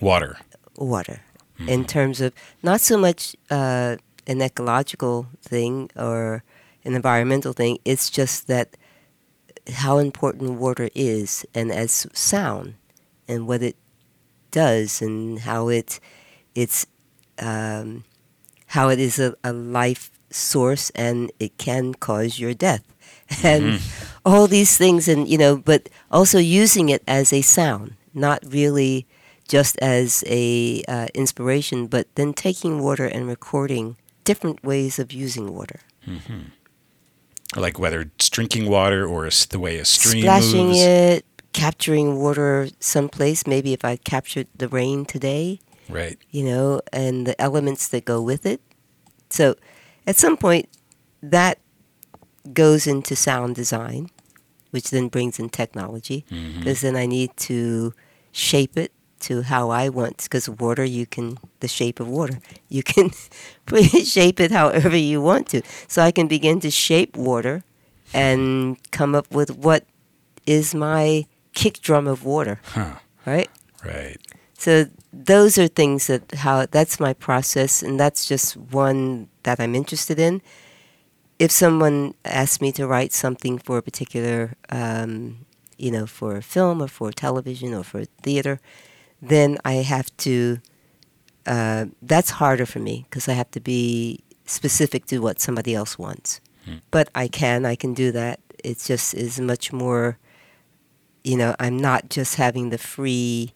water. 0.00 0.38
Water. 0.76 1.20
In 1.68 1.84
terms 1.84 2.20
of 2.20 2.34
not 2.62 2.80
so 2.80 2.98
much 2.98 3.36
uh, 3.48 3.96
an 4.26 4.42
ecological 4.42 5.26
thing 5.42 5.90
or 5.96 6.42
an 6.84 6.94
environmental 6.94 7.52
thing. 7.52 7.78
It's 7.84 8.10
just 8.10 8.46
that 8.46 8.76
how 9.72 9.98
important 9.98 10.58
water 10.58 10.90
is, 10.94 11.46
and 11.54 11.72
as 11.72 12.06
sound, 12.12 12.74
and 13.26 13.46
what 13.46 13.62
it 13.62 13.76
does, 14.50 15.00
and 15.00 15.40
how 15.40 15.68
it 15.68 16.00
it's 16.54 16.86
um, 17.38 18.04
how 18.68 18.88
it 18.88 18.98
is 18.98 19.18
a, 19.18 19.34
a 19.42 19.52
life 19.52 20.10
source, 20.30 20.90
and 20.90 21.32
it 21.38 21.56
can 21.58 21.94
cause 21.94 22.38
your 22.38 22.54
death, 22.54 22.84
and 23.42 23.80
all 24.24 24.46
these 24.46 24.76
things, 24.76 25.08
and 25.08 25.26
you 25.28 25.38
know, 25.38 25.56
but 25.56 25.88
also 26.10 26.38
using 26.38 26.90
it 26.90 27.02
as 27.08 27.32
a 27.32 27.40
sound, 27.40 27.96
not 28.12 28.42
really 28.46 29.06
just 29.54 29.78
as 29.78 30.24
a 30.26 30.82
uh, 30.88 31.06
inspiration, 31.14 31.86
but 31.86 32.04
then 32.16 32.32
taking 32.34 32.80
water 32.82 33.06
and 33.06 33.28
recording 33.28 33.96
different 34.24 34.64
ways 34.64 34.98
of 34.98 35.12
using 35.12 35.54
water. 35.54 35.78
like 37.54 37.78
whether 37.78 38.00
it's 38.00 38.28
drinking 38.28 38.68
water 38.68 39.06
or 39.06 39.28
the 39.50 39.60
way 39.60 39.78
a 39.78 39.84
stream 39.84 40.22
Splashing 40.22 40.66
moves. 40.68 40.80
it, 40.82 41.24
capturing 41.52 42.16
water 42.20 42.68
someplace. 42.80 43.46
Maybe 43.46 43.72
if 43.72 43.84
I 43.84 43.94
captured 43.96 44.48
the 44.56 44.66
rain 44.68 45.04
today, 45.04 45.60
Right. 45.88 46.18
you 46.30 46.42
know, 46.44 46.80
and 46.92 47.24
the 47.28 47.40
elements 47.40 47.86
that 47.88 48.04
go 48.04 48.20
with 48.20 48.44
it. 48.44 48.60
So 49.30 49.54
at 50.04 50.16
some 50.16 50.36
point, 50.36 50.68
that 51.22 51.58
goes 52.52 52.86
into 52.88 53.14
sound 53.14 53.54
design, 53.54 54.10
which 54.72 54.90
then 54.90 55.06
brings 55.08 55.38
in 55.38 55.48
technology, 55.48 56.24
because 56.58 56.80
then 56.80 56.96
I 56.96 57.06
need 57.06 57.30
to 57.48 57.94
shape 58.32 58.76
it 58.76 58.90
to 59.28 59.42
how 59.42 59.70
I 59.70 59.88
want. 59.88 60.22
Because 60.24 60.48
water, 60.48 60.84
you 60.84 61.06
can, 61.06 61.38
the 61.60 61.68
shape 61.68 62.00
of 62.00 62.08
water, 62.08 62.38
you 62.68 62.82
can 62.82 63.10
shape 64.04 64.40
it 64.40 64.50
however 64.50 64.96
you 64.96 65.20
want 65.20 65.48
to. 65.48 65.62
So 65.88 66.02
I 66.02 66.10
can 66.12 66.26
begin 66.28 66.60
to 66.60 66.70
shape 66.70 67.16
water 67.16 67.62
and 68.12 68.76
come 68.92 69.14
up 69.14 69.30
with 69.32 69.50
what 69.58 69.84
is 70.46 70.74
my 70.74 71.26
kick 71.54 71.80
drum 71.80 72.06
of 72.06 72.24
water, 72.24 72.60
Huh. 72.64 72.94
right? 73.26 73.48
Right. 73.84 74.18
So 74.58 74.86
those 75.12 75.58
are 75.58 75.68
things 75.68 76.06
that 76.06 76.22
how 76.34 76.66
that's 76.70 76.98
my 77.00 77.12
process, 77.12 77.82
and 77.82 77.98
that's 78.00 78.24
just 78.26 78.56
one 78.56 79.28
that 79.42 79.60
I'm 79.60 79.74
interested 79.74 80.18
in. 80.18 80.40
If 81.38 81.50
someone 81.50 82.14
asks 82.24 82.60
me 82.60 82.72
to 82.72 82.86
write 82.86 83.12
something 83.12 83.58
for 83.58 83.78
a 83.78 83.82
particular, 83.82 84.54
um, 84.70 85.44
you 85.76 85.90
know, 85.90 86.06
for 86.06 86.36
a 86.36 86.42
film 86.42 86.80
or 86.80 86.88
for 86.88 87.10
television 87.12 87.74
or 87.74 87.82
for 87.82 88.04
theater, 88.22 88.60
then 89.28 89.58
I 89.64 89.74
have 89.74 90.14
to. 90.18 90.58
Uh, 91.46 91.86
that's 92.00 92.30
harder 92.30 92.64
for 92.64 92.78
me 92.78 93.04
because 93.10 93.28
I 93.28 93.34
have 93.34 93.50
to 93.50 93.60
be 93.60 94.20
specific 94.46 95.04
to 95.06 95.18
what 95.18 95.40
somebody 95.40 95.74
else 95.74 95.98
wants. 95.98 96.40
Hmm. 96.64 96.76
But 96.90 97.10
I 97.14 97.28
can, 97.28 97.66
I 97.66 97.76
can 97.76 97.92
do 97.92 98.12
that. 98.12 98.40
It 98.62 98.78
just 98.78 99.12
is 99.14 99.38
much 99.40 99.72
more. 99.72 100.18
You 101.22 101.36
know, 101.36 101.54
I'm 101.58 101.76
not 101.76 102.08
just 102.08 102.36
having 102.36 102.70
the 102.70 102.78
free 102.78 103.52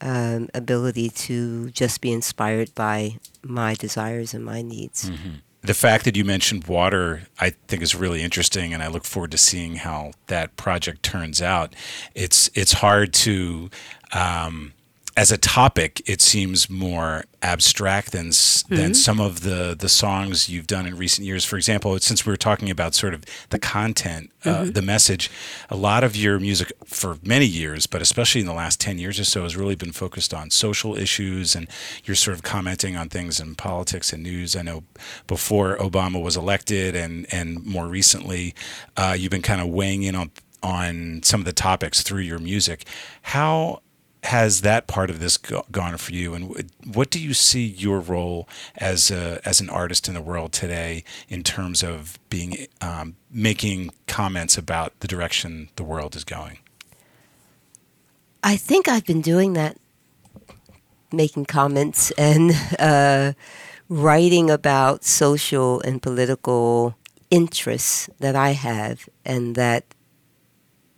um, 0.00 0.48
ability 0.54 1.08
to 1.10 1.70
just 1.70 2.00
be 2.02 2.12
inspired 2.12 2.74
by 2.74 3.18
my 3.42 3.74
desires 3.74 4.34
and 4.34 4.44
my 4.44 4.60
needs. 4.60 5.08
Mhm. 5.10 5.40
The 5.62 5.74
fact 5.74 6.04
that 6.04 6.14
you 6.14 6.26
mentioned 6.26 6.66
water, 6.66 7.22
I 7.40 7.54
think, 7.68 7.82
is 7.82 7.94
really 7.94 8.22
interesting, 8.22 8.74
and 8.74 8.82
I 8.82 8.88
look 8.88 9.06
forward 9.06 9.30
to 9.30 9.38
seeing 9.38 9.76
how 9.76 10.12
that 10.26 10.56
project 10.56 11.02
turns 11.02 11.40
out. 11.40 11.74
It's 12.14 12.50
it's 12.54 12.72
hard 12.72 13.14
to, 13.14 13.70
um, 14.12 14.74
as 15.16 15.30
a 15.30 15.38
topic, 15.38 16.02
it 16.06 16.20
seems 16.20 16.68
more 16.68 17.24
abstract 17.40 18.10
than 18.10 18.28
s 18.28 18.64
than 18.68 18.94
some 18.94 19.20
of 19.20 19.42
the 19.42 19.76
the 19.78 19.88
songs 19.88 20.48
you've 20.48 20.66
done 20.66 20.86
in 20.86 20.96
recent 20.96 21.24
years. 21.24 21.44
For 21.44 21.56
example, 21.56 21.96
since 22.00 22.26
we 22.26 22.32
were 22.32 22.36
talking 22.36 22.68
about 22.68 22.94
sort 22.94 23.14
of 23.14 23.24
the 23.50 23.60
content, 23.60 24.32
uh, 24.44 24.64
the 24.64 24.82
message, 24.82 25.30
a 25.70 25.76
lot 25.76 26.02
of 26.02 26.16
your 26.16 26.40
music 26.40 26.72
for 26.84 27.18
many 27.22 27.46
years, 27.46 27.86
but 27.86 28.02
especially 28.02 28.40
in 28.40 28.46
the 28.48 28.52
last 28.54 28.80
ten 28.80 28.98
years 28.98 29.20
or 29.20 29.24
so, 29.24 29.44
has 29.44 29.56
really 29.56 29.76
been 29.76 29.92
focused 29.92 30.34
on 30.34 30.50
social 30.50 30.96
issues, 30.96 31.54
and 31.54 31.68
you're 32.04 32.16
sort 32.16 32.34
of 32.34 32.42
commenting 32.42 32.96
on 32.96 33.08
things 33.08 33.38
in 33.38 33.54
politics 33.54 34.12
and 34.12 34.22
news. 34.22 34.56
I 34.56 34.62
know 34.62 34.82
before 35.28 35.76
Obama 35.76 36.20
was 36.20 36.36
elected, 36.36 36.96
and 36.96 37.32
and 37.32 37.64
more 37.64 37.86
recently, 37.86 38.52
uh, 38.96 39.14
you've 39.16 39.30
been 39.30 39.42
kind 39.42 39.60
of 39.60 39.68
weighing 39.68 40.02
in 40.02 40.16
on 40.16 40.32
on 40.64 41.20
some 41.22 41.40
of 41.40 41.44
the 41.44 41.52
topics 41.52 42.02
through 42.02 42.22
your 42.22 42.40
music. 42.40 42.84
How 43.22 43.82
has 44.24 44.62
that 44.62 44.86
part 44.86 45.10
of 45.10 45.20
this 45.20 45.36
go- 45.36 45.66
gone 45.70 45.96
for 45.98 46.12
you, 46.12 46.34
and 46.34 46.70
what 46.84 47.10
do 47.10 47.20
you 47.20 47.34
see 47.34 47.64
your 47.64 48.00
role 48.00 48.48
as 48.76 49.10
a, 49.10 49.40
as 49.44 49.60
an 49.60 49.68
artist 49.68 50.08
in 50.08 50.14
the 50.14 50.22
world 50.22 50.52
today 50.52 51.04
in 51.28 51.42
terms 51.42 51.82
of 51.82 52.18
being 52.30 52.66
um, 52.80 53.16
making 53.30 53.90
comments 54.06 54.56
about 54.56 54.98
the 55.00 55.08
direction 55.08 55.68
the 55.76 55.84
world 55.84 56.16
is 56.16 56.24
going? 56.24 56.58
I 58.42 58.56
think 58.56 58.88
I've 58.88 59.04
been 59.04 59.20
doing 59.20 59.52
that, 59.54 59.76
making 61.12 61.44
comments 61.44 62.10
and 62.12 62.52
uh, 62.78 63.34
writing 63.90 64.50
about 64.50 65.04
social 65.04 65.82
and 65.82 66.00
political 66.00 66.96
interests 67.30 68.08
that 68.20 68.34
I 68.34 68.50
have, 68.50 69.06
and 69.24 69.54
that 69.56 69.84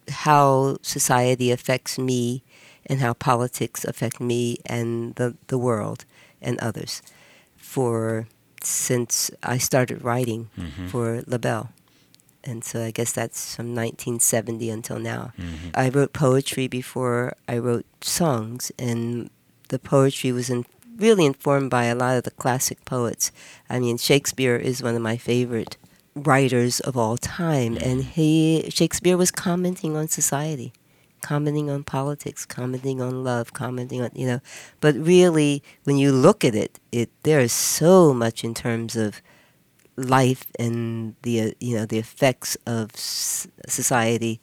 how 0.08 0.78
society 0.82 1.50
affects 1.50 1.98
me 1.98 2.44
and 2.86 3.00
how 3.00 3.12
politics 3.14 3.84
affect 3.84 4.20
me 4.20 4.58
and 4.66 5.14
the, 5.16 5.36
the 5.48 5.58
world 5.58 6.04
and 6.40 6.58
others 6.60 7.02
for 7.56 8.26
since 8.62 9.30
I 9.42 9.58
started 9.58 10.02
writing 10.02 10.48
Mhm. 10.58 10.88
for 10.88 11.22
LaBelle. 11.26 11.70
And 12.44 12.62
so 12.64 12.82
I 12.82 12.90
guess 12.92 13.12
that's 13.12 13.54
from 13.56 13.74
1970 13.74 14.70
until 14.70 14.98
now. 15.00 15.32
Mhm. 15.38 15.70
I 15.74 15.88
wrote 15.88 16.12
poetry 16.12 16.68
before 16.68 17.34
I 17.48 17.58
wrote 17.58 17.86
songs, 18.02 18.70
and 18.78 19.30
the 19.68 19.78
poetry 19.80 20.30
was 20.32 20.48
in, 20.48 20.64
really 20.96 21.26
informed 21.26 21.70
by 21.70 21.84
a 21.86 21.94
lot 21.94 22.16
of 22.16 22.22
the 22.22 22.30
classic 22.30 22.84
poets. 22.84 23.32
I 23.68 23.80
mean, 23.80 23.98
Shakespeare 23.98 24.56
is 24.56 24.80
one 24.82 24.94
of 24.94 25.02
my 25.02 25.16
favorite 25.16 25.76
writers 26.14 26.78
of 26.80 26.96
all 26.96 27.16
time, 27.18 27.76
and 27.82 28.04
he 28.04 28.66
Shakespeare 28.70 29.16
was 29.16 29.30
commenting 29.32 29.96
on 29.96 30.06
society, 30.08 30.72
commenting 31.22 31.70
on 31.70 31.84
politics, 31.84 32.44
commenting 32.46 33.00
on 33.00 33.24
love, 33.24 33.52
commenting 33.52 34.02
on 34.02 34.10
you 34.14 34.26
know. 34.26 34.40
But 34.80 34.94
really, 34.96 35.62
when 35.84 35.96
you 35.98 36.12
look 36.12 36.44
at 36.44 36.54
it, 36.54 36.78
it 36.92 37.10
there 37.22 37.40
is 37.40 37.52
so 37.52 38.12
much 38.14 38.44
in 38.44 38.54
terms 38.54 38.96
of 38.96 39.20
life 39.96 40.44
and 40.58 41.14
the 41.22 41.40
uh, 41.40 41.50
you 41.60 41.76
know 41.76 41.86
the 41.86 41.98
effects 41.98 42.56
of 42.66 42.90
s- 42.94 43.48
society 43.68 44.40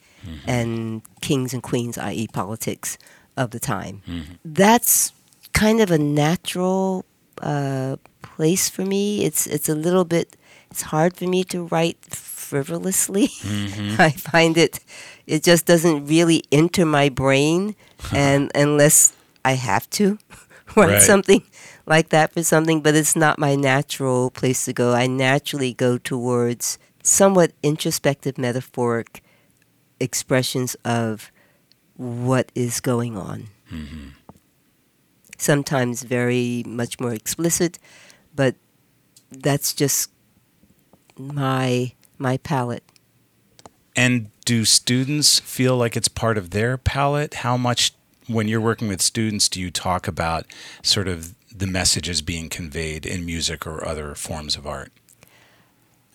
and 0.47 1.01
kings 1.21 1.53
and 1.53 1.62
queens, 1.62 1.97
i.e., 1.97 2.27
politics 2.31 2.97
of 3.36 3.49
the 3.51 3.59
time. 3.59 4.01
Mhm. 4.07 4.38
That's 4.45 5.12
kind 5.51 5.81
of 5.81 5.91
a 5.91 5.97
natural 5.97 7.03
uh, 7.41 7.97
place 8.21 8.69
for 8.69 8.86
me. 8.86 9.25
It's 9.25 9.45
it's 9.47 9.67
a 9.69 9.75
little 9.75 10.05
bit. 10.05 10.38
It's 10.71 10.83
hard 10.83 11.15
for 11.17 11.27
me 11.27 11.43
to 11.45 11.65
write 11.71 11.97
frivolously. 12.15 13.27
Mhm. 13.43 13.99
I 13.99 14.12
find 14.12 14.57
it. 14.57 14.79
It 15.27 15.43
just 15.43 15.65
doesn't 15.65 16.05
really 16.07 16.43
enter 16.51 16.86
my 16.86 17.09
brain, 17.09 17.75
and 18.13 18.51
unless 18.55 19.13
I 19.45 19.53
have 19.53 19.89
to 19.91 20.17
write 20.75 20.89
Right. 20.89 21.01
something 21.01 21.43
like 21.86 22.09
that 22.09 22.33
for 22.33 22.43
something, 22.43 22.81
but 22.81 22.95
it's 22.95 23.15
not 23.15 23.39
my 23.39 23.55
natural 23.55 24.31
place 24.31 24.65
to 24.65 24.73
go. 24.73 24.93
I 24.93 25.07
naturally 25.07 25.73
go 25.73 25.97
towards 25.97 26.77
somewhat 27.03 27.51
introspective, 27.63 28.38
metaphoric 28.38 29.21
expressions 29.99 30.75
of 30.83 31.31
what 31.95 32.51
is 32.55 32.81
going 32.81 33.15
on. 33.17 33.47
Mhm. 33.71 34.12
Sometimes 35.38 36.03
very 36.03 36.63
much 36.65 36.99
more 36.99 37.13
explicit, 37.13 37.77
but 38.36 38.55
that's 39.31 39.73
just 39.73 40.09
my 41.17 41.91
my 42.17 42.38
palette. 42.38 42.83
And 43.95 44.32
do 44.45 44.65
students 44.65 45.39
feel 45.39 45.77
like 45.77 45.95
it's 45.95 46.08
part 46.08 46.38
of 46.38 46.49
their 46.49 46.77
palette? 46.77 47.36
How 47.36 47.58
much, 47.58 47.93
when 48.27 48.47
you're 48.47 48.62
working 48.62 48.88
with 48.88 49.01
students, 49.01 49.47
do 49.47 49.62
you 49.62 49.71
talk 49.71 50.08
about 50.08 50.45
sort 50.82 51.08
of 51.08 51.36
the 51.56 51.67
messages 51.67 52.21
being 52.21 52.49
conveyed 52.49 53.06
in 53.06 53.25
music 53.25 53.67
or 53.67 53.86
other 53.86 54.15
forms 54.15 54.56
of 54.56 54.65
art? 54.65 54.91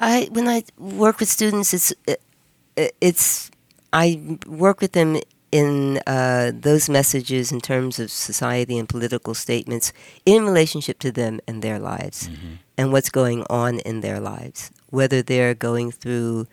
I 0.00 0.28
when 0.30 0.48
I 0.48 0.62
work 0.76 1.20
with 1.20 1.28
students, 1.28 1.74
it's 1.74 1.92
it, 2.06 2.94
it's 3.00 3.50
I 3.92 4.38
work 4.46 4.80
with 4.80 4.92
them 4.92 5.18
in 5.50 5.98
uh, 6.06 6.52
those 6.54 6.88
messages 6.88 7.50
in 7.50 7.60
terms 7.60 7.98
of 7.98 8.10
society 8.10 8.78
and 8.78 8.88
political 8.88 9.34
statements 9.34 9.92
in 10.26 10.44
relationship 10.44 10.98
to 11.00 11.10
them 11.10 11.40
and 11.48 11.62
their 11.62 11.78
lives 11.78 12.28
and 12.76 12.92
what's 12.92 13.08
going 13.08 13.44
on 13.48 13.78
in 13.80 14.02
their 14.02 14.20
lives, 14.20 14.70
whether 14.90 15.22
they're 15.22 15.54
going 15.54 15.90
through 15.90 16.46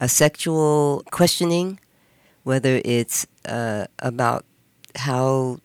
a 0.00 0.08
sexual 0.08 1.02
questioning, 1.10 1.78
whether 2.44 2.80
it's 2.84 3.26
uh, 3.46 3.86
about 3.98 4.44
how 4.96 5.58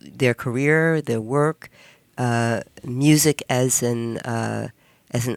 their 0.00 0.34
career, 0.34 1.00
their 1.00 1.20
work, 1.20 1.70
uh, 2.18 2.60
music 2.84 3.42
as 3.48 3.82
an 3.82 4.18
uh, 4.18 4.68
as 5.10 5.26
an 5.26 5.36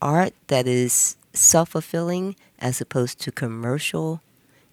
art 0.00 0.32
that 0.48 0.66
is 0.66 1.16
self 1.32 1.70
fulfilling 1.70 2.36
as 2.58 2.80
opposed 2.80 3.20
to 3.20 3.32
commercial 3.32 4.20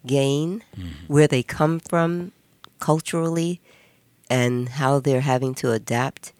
gain, 0.06 0.62
where 1.08 1.26
they 1.28 1.42
come 1.42 1.78
from 1.80 2.32
culturally, 2.78 3.60
and 4.30 4.68
how 4.70 4.98
they're 4.98 5.20
having 5.20 5.54
to 5.54 5.72
adapt 5.72 6.32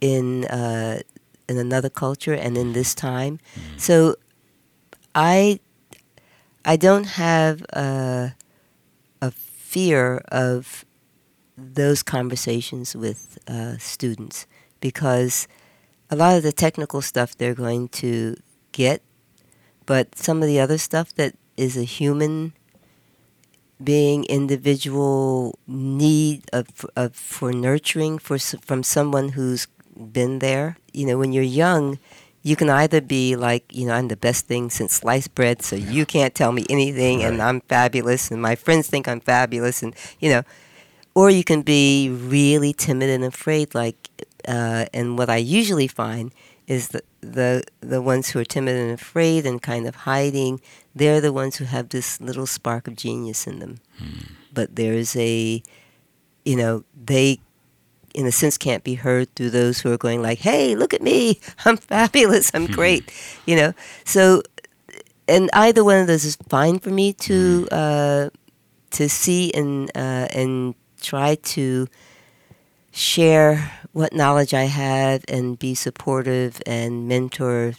in 0.00 0.44
uh, 0.46 1.00
in 1.48 1.58
another 1.58 1.88
culture 1.90 2.34
and 2.34 2.56
in 2.56 2.72
this 2.72 2.94
time. 2.94 3.38
So, 3.76 4.16
I 5.14 5.60
I 6.68 6.76
don't 6.76 7.06
have 7.06 7.62
a, 7.72 8.34
a 9.22 9.30
fear 9.30 10.18
of 10.30 10.84
those 11.56 12.02
conversations 12.02 12.94
with 12.94 13.38
uh, 13.48 13.78
students 13.78 14.46
because 14.78 15.48
a 16.10 16.16
lot 16.16 16.36
of 16.36 16.42
the 16.42 16.52
technical 16.52 17.00
stuff 17.00 17.34
they're 17.34 17.54
going 17.54 17.88
to 18.04 18.36
get, 18.72 19.00
but 19.86 20.14
some 20.14 20.42
of 20.42 20.46
the 20.46 20.60
other 20.60 20.76
stuff 20.76 21.14
that 21.14 21.36
is 21.56 21.78
a 21.78 21.84
human 21.84 22.52
being 23.82 24.24
individual 24.24 25.58
need 25.66 26.42
of, 26.52 26.84
of 26.94 27.16
for 27.16 27.50
nurturing 27.50 28.18
for 28.18 28.38
from 28.38 28.82
someone 28.82 29.30
who's 29.30 29.68
been 29.96 30.40
there. 30.40 30.76
You 30.92 31.06
know 31.06 31.16
when 31.16 31.32
you're 31.32 31.42
young 31.64 31.98
you 32.48 32.56
can 32.56 32.70
either 32.70 33.00
be 33.00 33.36
like 33.36 33.64
you 33.72 33.86
know 33.86 33.94
i'm 33.94 34.08
the 34.08 34.16
best 34.16 34.46
thing 34.46 34.70
since 34.70 34.94
sliced 34.94 35.34
bread 35.34 35.62
so 35.62 35.76
you 35.76 36.04
can't 36.06 36.34
tell 36.34 36.52
me 36.52 36.64
anything 36.68 37.22
and 37.22 37.42
i'm 37.42 37.60
fabulous 37.62 38.30
and 38.30 38.40
my 38.40 38.54
friends 38.54 38.88
think 38.88 39.06
i'm 39.06 39.20
fabulous 39.20 39.82
and 39.82 39.94
you 40.20 40.28
know 40.30 40.42
or 41.14 41.30
you 41.30 41.44
can 41.44 41.62
be 41.62 42.08
really 42.08 42.72
timid 42.72 43.10
and 43.10 43.24
afraid 43.24 43.74
like 43.74 44.08
uh, 44.46 44.86
and 44.94 45.18
what 45.18 45.28
i 45.28 45.36
usually 45.36 45.88
find 45.88 46.32
is 46.66 46.88
that 46.88 47.04
the 47.20 47.62
the 47.80 48.00
ones 48.00 48.30
who 48.30 48.38
are 48.38 48.44
timid 48.44 48.76
and 48.76 48.92
afraid 48.92 49.44
and 49.44 49.62
kind 49.62 49.86
of 49.86 49.94
hiding 49.94 50.60
they're 50.98 51.20
the 51.20 51.32
ones 51.32 51.56
who 51.56 51.64
have 51.64 51.88
this 51.90 52.20
little 52.20 52.46
spark 52.46 52.88
of 52.88 52.96
genius 52.96 53.46
in 53.46 53.60
them. 53.60 53.78
But 54.52 54.76
there's 54.76 55.16
a 55.16 55.62
you 56.44 56.56
know 56.56 56.84
they 57.04 57.38
in 58.14 58.26
a 58.26 58.32
sense 58.32 58.56
can't 58.58 58.84
be 58.84 58.94
heard 58.94 59.32
through 59.34 59.50
those 59.50 59.80
who 59.80 59.92
are 59.92 59.98
going 59.98 60.22
like 60.22 60.38
hey 60.38 60.74
look 60.74 60.92
at 60.94 61.02
me. 61.02 61.40
I'm 61.64 61.76
fabulous. 61.76 62.50
I'm 62.54 62.66
great 62.66 63.12
you 63.46 63.56
know? 63.56 63.72
So 64.04 64.42
and 65.28 65.50
either 65.52 65.84
one 65.84 65.98
of 65.98 66.06
those 66.06 66.24
is 66.24 66.36
fine 66.48 66.78
for 66.78 66.90
me 66.90 67.12
to 67.12 67.68
uh, 67.70 68.30
to 68.92 69.08
see 69.08 69.52
and 69.52 69.90
uh, 69.94 70.28
and 70.32 70.74
try 71.02 71.34
to 71.34 71.86
share 72.92 73.70
what 73.92 74.12
knowledge 74.12 74.54
I 74.54 74.64
have 74.64 75.24
and 75.28 75.58
be 75.58 75.74
supportive 75.74 76.62
and 76.66 77.06
mentor. 77.06 77.74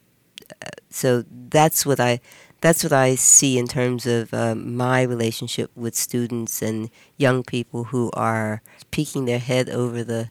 Uh, 0.61 0.69
So 0.89 1.23
that's 1.49 1.85
what 1.85 1.99
I 1.99 2.19
that's 2.61 2.83
what 2.83 2.93
I 2.93 3.15
see 3.15 3.57
in 3.57 3.67
terms 3.67 4.05
of 4.05 4.33
uh, 4.33 4.55
my 4.55 5.01
relationship 5.01 5.71
with 5.75 5.95
students 5.95 6.61
and 6.61 6.89
young 7.17 7.43
people 7.43 7.85
who 7.85 8.11
are 8.13 8.61
peeking 8.91 9.25
their 9.25 9.39
head 9.39 9.69
over 9.69 10.03
the 10.03 10.29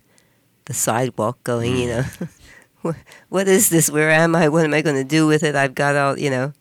the 0.66 0.74
sidewalk, 0.74 1.42
going, 1.44 1.76
you 1.78 1.88
know, 1.88 2.02
"Wh- 2.82 3.00
what 3.30 3.48
is 3.48 3.70
this? 3.70 3.90
Where 3.90 4.10
am 4.10 4.36
I? 4.36 4.48
What 4.48 4.64
am 4.66 4.74
I 4.74 4.82
going 4.82 4.96
to 4.96 5.04
do 5.04 5.26
with 5.26 5.42
it? 5.42 5.54
I've 5.54 5.74
got 5.74 5.96
all, 5.96 6.18
you 6.18 6.28
know. 6.28 6.52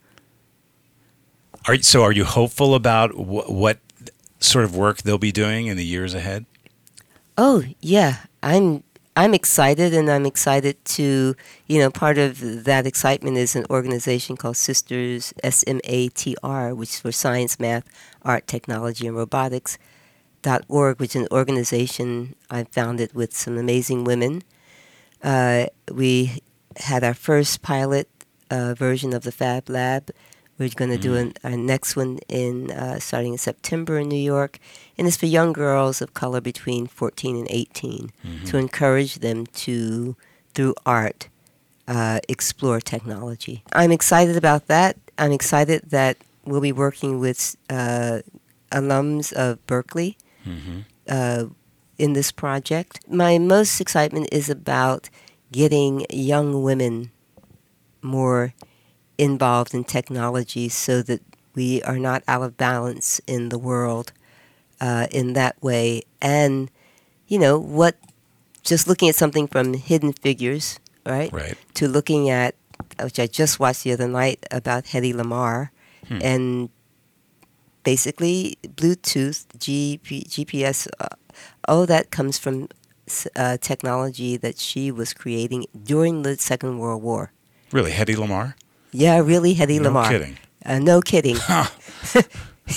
Are 1.66 1.76
so? 1.76 2.02
Are 2.02 2.12
you 2.12 2.24
hopeful 2.24 2.74
about 2.74 3.10
wh- 3.10 3.50
what 3.50 3.78
sort 4.40 4.64
of 4.64 4.74
work 4.74 5.02
they'll 5.02 5.18
be 5.18 5.32
doing 5.32 5.66
in 5.66 5.76
the 5.76 5.84
years 5.84 6.14
ahead? 6.14 6.46
Oh 7.36 7.62
yeah, 7.80 8.24
I'm 8.42 8.82
I'm 9.18 9.34
excited, 9.34 9.90
and 9.98 10.08
I'm 10.08 10.26
excited 10.26 10.76
to 10.96 11.34
you 11.66 11.78
know 11.80 11.90
part 11.90 12.18
of 12.18 12.32
that 12.70 12.86
excitement 12.86 13.36
is 13.36 13.56
an 13.56 13.66
organization 13.68 14.36
called 14.36 14.56
Sisters 14.56 15.34
S 15.42 15.64
M 15.66 15.80
A 15.82 16.08
T 16.10 16.36
R, 16.40 16.72
which 16.72 16.90
is 16.90 17.00
for 17.00 17.10
Science, 17.10 17.58
Math, 17.58 17.86
Art, 18.22 18.46
Technology, 18.46 19.08
and 19.08 19.16
Robotics. 19.16 19.76
dot 20.40 20.62
org, 20.68 21.00
which 21.00 21.16
is 21.16 21.22
an 21.22 21.28
organization 21.32 22.36
I 22.48 22.62
founded 22.70 23.10
with 23.12 23.34
some 23.34 23.58
amazing 23.58 24.04
women. 24.04 24.42
Uh, 25.20 25.66
we 25.90 26.38
had 26.88 27.02
our 27.02 27.18
first 27.28 27.60
pilot 27.60 28.06
uh, 28.54 28.72
version 28.78 29.10
of 29.12 29.22
the 29.26 29.32
Fab 29.32 29.68
Lab. 29.68 30.10
We're 30.58 30.68
going 30.70 30.90
to 30.90 30.98
do 30.98 31.14
an, 31.14 31.34
our 31.44 31.56
next 31.56 31.94
one 31.96 32.18
in 32.28 32.70
uh, 32.72 32.98
starting 32.98 33.32
in 33.32 33.38
September 33.38 33.98
in 33.98 34.08
New 34.08 34.16
York, 34.16 34.58
and 34.96 35.06
it's 35.06 35.16
for 35.16 35.26
young 35.26 35.52
girls 35.52 36.02
of 36.02 36.14
color 36.14 36.40
between 36.40 36.86
14 36.88 37.36
and 37.36 37.46
18 37.48 38.10
to 38.46 38.56
encourage 38.58 39.16
them 39.20 39.46
to, 39.46 40.16
through 40.54 40.74
art, 40.84 41.28
uh, 41.86 42.18
explore 42.28 42.80
technology. 42.80 43.62
I'm 43.72 43.92
excited 43.92 44.36
about 44.36 44.66
that. 44.66 44.96
I'm 45.16 45.32
excited 45.32 45.90
that 45.90 46.16
we'll 46.44 46.60
be 46.60 46.72
working 46.72 47.20
with 47.20 47.56
uh, 47.70 48.20
alums 48.72 49.32
of 49.32 49.64
Berklee 49.66 50.16
Mm-hmm. 50.46 50.80
uh, 51.08 51.44
in 51.98 52.14
this 52.14 52.32
project. 52.32 53.00
My 53.06 53.38
most 53.38 53.80
excitement 53.80 54.28
is 54.32 54.48
about 54.48 55.10
getting 55.52 56.06
young 56.10 56.62
women 56.62 57.10
more 58.00 58.54
involved 59.18 59.74
in 59.74 59.84
technology 59.84 60.68
so 60.68 61.02
that 61.02 61.20
we 61.54 61.82
are 61.82 61.98
not 61.98 62.22
out 62.28 62.42
of 62.42 62.56
balance 62.56 63.20
in 63.26 63.48
the 63.50 63.58
world 63.58 64.12
uh, 64.80 65.06
in 65.10 65.32
that 65.34 65.60
way. 65.62 66.02
And, 66.22 66.70
you 67.26 67.38
know, 67.38 67.58
what, 67.58 67.96
just 68.62 68.86
looking 68.86 69.08
at 69.08 69.16
something 69.16 69.46
from 69.48 69.74
Hidden 69.74 70.12
Figures, 70.14 70.78
right? 71.04 71.32
Right. 71.32 71.56
to 71.74 71.88
looking 71.88 72.30
at, 72.30 72.54
which 73.02 73.18
I 73.18 73.26
just 73.26 73.58
watched 73.58 73.82
the 73.84 73.92
other 73.92 74.06
night 74.08 74.44
about 74.50 74.84
Hedy 74.86 75.12
Lamarr, 75.14 75.70
Hmm. 76.06 76.18
and 76.22 76.68
basically 77.82 78.56
Bluetooth, 78.62 79.46
GP, 79.58 80.28
GPS, 80.28 80.88
uh, 81.00 81.08
all 81.66 81.86
that 81.86 82.10
comes 82.10 82.38
from 82.38 82.68
uh, 83.36 83.56
technology 83.58 84.36
that 84.36 84.58
she 84.58 84.90
was 84.90 85.12
creating 85.12 85.66
during 85.84 86.22
the 86.22 86.36
Second 86.36 86.78
World 86.78 87.02
War. 87.02 87.32
Really, 87.72 87.92
Hedy 87.92 88.14
Lamarr? 88.16 88.54
Yeah, 88.92 89.18
really, 89.18 89.54
Hedy 89.54 89.80
no 89.80 89.90
Lamarr. 89.90 90.08
kidding. 90.08 90.38
Uh, 90.64 90.78
no 90.78 91.00
kidding. 91.00 91.36
Huh. 91.38 91.66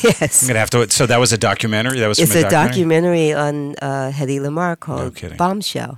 yes. 0.03 0.43
I'm 0.43 0.47
gonna 0.47 0.59
have 0.59 0.69
to. 0.71 0.89
So 0.89 1.05
that 1.05 1.19
was 1.19 1.31
a 1.33 1.37
documentary. 1.37 1.99
That 1.99 2.07
was 2.07 2.19
It's 2.19 2.35
a 2.35 2.49
documentary 2.49 3.33
on 3.33 3.75
uh, 3.81 4.11
Hedy 4.13 4.39
Lamarr 4.39 4.79
called 4.79 5.15
kidding. 5.15 5.37
Bombshell, 5.37 5.97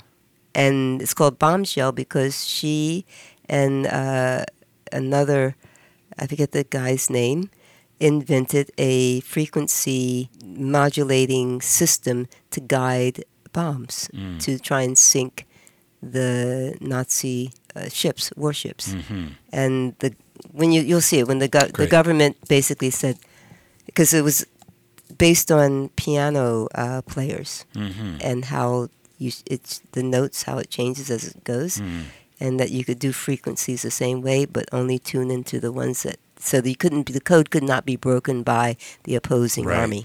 and 0.56 1.02
it's 1.02 1.14
called 1.14 1.38
Bombshell 1.40 1.92
because 1.92 2.46
she 2.48 3.06
and 3.50 3.86
uh, 3.88 4.46
another, 4.92 5.56
I 6.18 6.28
forget 6.28 6.52
the 6.52 6.64
guy's 6.64 7.10
name, 7.10 7.50
invented 8.00 8.72
a 8.78 9.20
frequency 9.22 10.30
modulating 10.46 11.62
system 11.62 12.28
to 12.52 12.60
guide 12.60 13.24
bombs 13.52 14.10
Mm. 14.14 14.40
to 14.46 14.58
try 14.60 14.82
and 14.82 14.98
sink 14.98 15.46
the 16.02 16.76
Nazi 16.82 17.52
uh, 17.76 17.90
ships, 17.90 18.32
warships. 18.36 18.94
Hmm 18.94 19.28
and 19.52 19.96
the 20.00 20.14
when 20.52 20.72
you 20.72 20.82
you'll 20.82 21.02
see 21.02 21.20
it 21.20 21.28
when 21.28 21.40
the 21.40 21.48
go- 21.48 21.68
the 21.78 21.88
government 21.88 22.36
basically 22.48 22.90
said 22.90 23.18
because 23.86 24.14
it 24.14 24.24
was 24.24 24.46
based 25.18 25.52
on 25.52 25.90
piano 25.96 26.68
uh, 26.76 27.02
players 27.06 27.66
hmm 27.76 28.18
and 28.22 28.46
how 28.46 28.90
you 29.20 29.32
it's 29.46 29.80
the 29.92 30.04
notes 30.04 30.44
how 30.44 30.58
it 30.58 30.70
changes 30.70 31.10
as 31.12 31.24
it 31.28 31.44
goes 31.44 31.80
Mm. 31.82 32.04
and 32.40 32.60
that 32.60 32.72
you 32.72 32.84
could 32.84 33.00
do 33.00 33.12
frequencies 33.14 33.82
the 33.84 33.92
same 33.92 34.22
way 34.22 34.46
but 34.46 34.66
only 34.72 34.98
tune 35.00 35.30
into 35.32 35.60
the 35.60 35.72
ones 35.72 36.02
that 36.04 36.18
so 36.40 36.58
you 36.64 36.76
couldn't 36.76 37.06
the 37.14 37.22
code 37.22 37.50
could 37.52 37.64
not 37.64 37.86
be 37.86 37.96
broken 37.96 38.44
by 38.44 38.76
the 39.04 39.16
opposing 39.16 39.66
Right. 39.66 39.80
army 39.80 40.04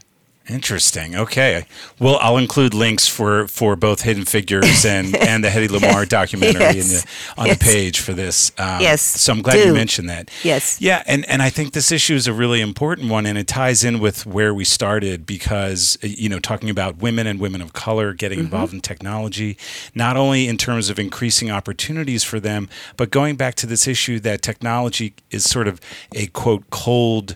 Interesting. 0.49 1.15
Okay. 1.15 1.67
Well, 1.99 2.19
I'll 2.23 2.39
include 2.39 2.73
links 2.73 3.07
for, 3.07 3.47
for 3.49 3.77
both 3.77 4.03
Hidden 4.03 4.25
Figures 4.25 4.85
and, 4.87 5.15
and 5.29 5.45
the 5.45 5.49
Hedy 5.49 5.69
Lamarr 5.69 6.09
documentary 6.09 6.65
in 6.69 6.77
Yes. 6.77 7.03
the, 7.03 7.41
on 7.41 7.47
Yes. 7.49 7.59
the 7.59 7.65
page 7.65 8.01
for 8.01 8.13
this. 8.15 8.53
Um, 8.59 8.81
Yes. 8.81 9.03
So 9.03 9.33
I'm 9.33 9.43
glad 9.43 9.65
you 9.67 9.75
mentioned 9.75 10.09
that. 10.09 10.31
yes 10.43 10.81
Yeah, 10.81 11.03
and, 11.07 11.29
and 11.29 11.43
I 11.43 11.51
think 11.51 11.73
this 11.75 11.93
issue 11.93 12.15
is 12.15 12.27
a 12.27 12.33
really 12.33 12.61
important 12.61 13.11
one, 13.11 13.27
and 13.27 13.37
it 13.37 13.47
ties 13.47 13.85
in 13.85 13.99
with 14.01 14.25
where 14.27 14.55
we 14.55 14.65
started 14.65 15.27
because, 15.27 15.99
you 16.03 16.29
know, 16.29 16.39
talking 16.39 16.71
about 16.71 16.99
women 16.99 17.27
and 17.27 17.39
women 17.41 17.61
of 17.61 17.73
color 17.75 18.15
getting 18.15 18.39
involved 18.39 18.73
in 18.73 18.81
technology, 18.81 19.59
not 19.95 20.17
only 20.17 20.49
in 20.49 20.57
terms 20.57 20.89
of 20.89 20.99
increasing 20.99 21.51
opportunities 21.51 22.25
for 22.25 22.41
them, 22.41 22.69
but 22.97 23.11
going 23.11 23.37
back 23.37 23.55
to 23.57 23.67
this 23.67 23.87
issue 23.87 24.19
that 24.21 24.41
technology 24.41 25.13
is 25.31 25.45
sort 25.45 25.69
of 25.69 25.81
a 26.15 26.27
quote, 26.29 26.65
cold 26.71 27.35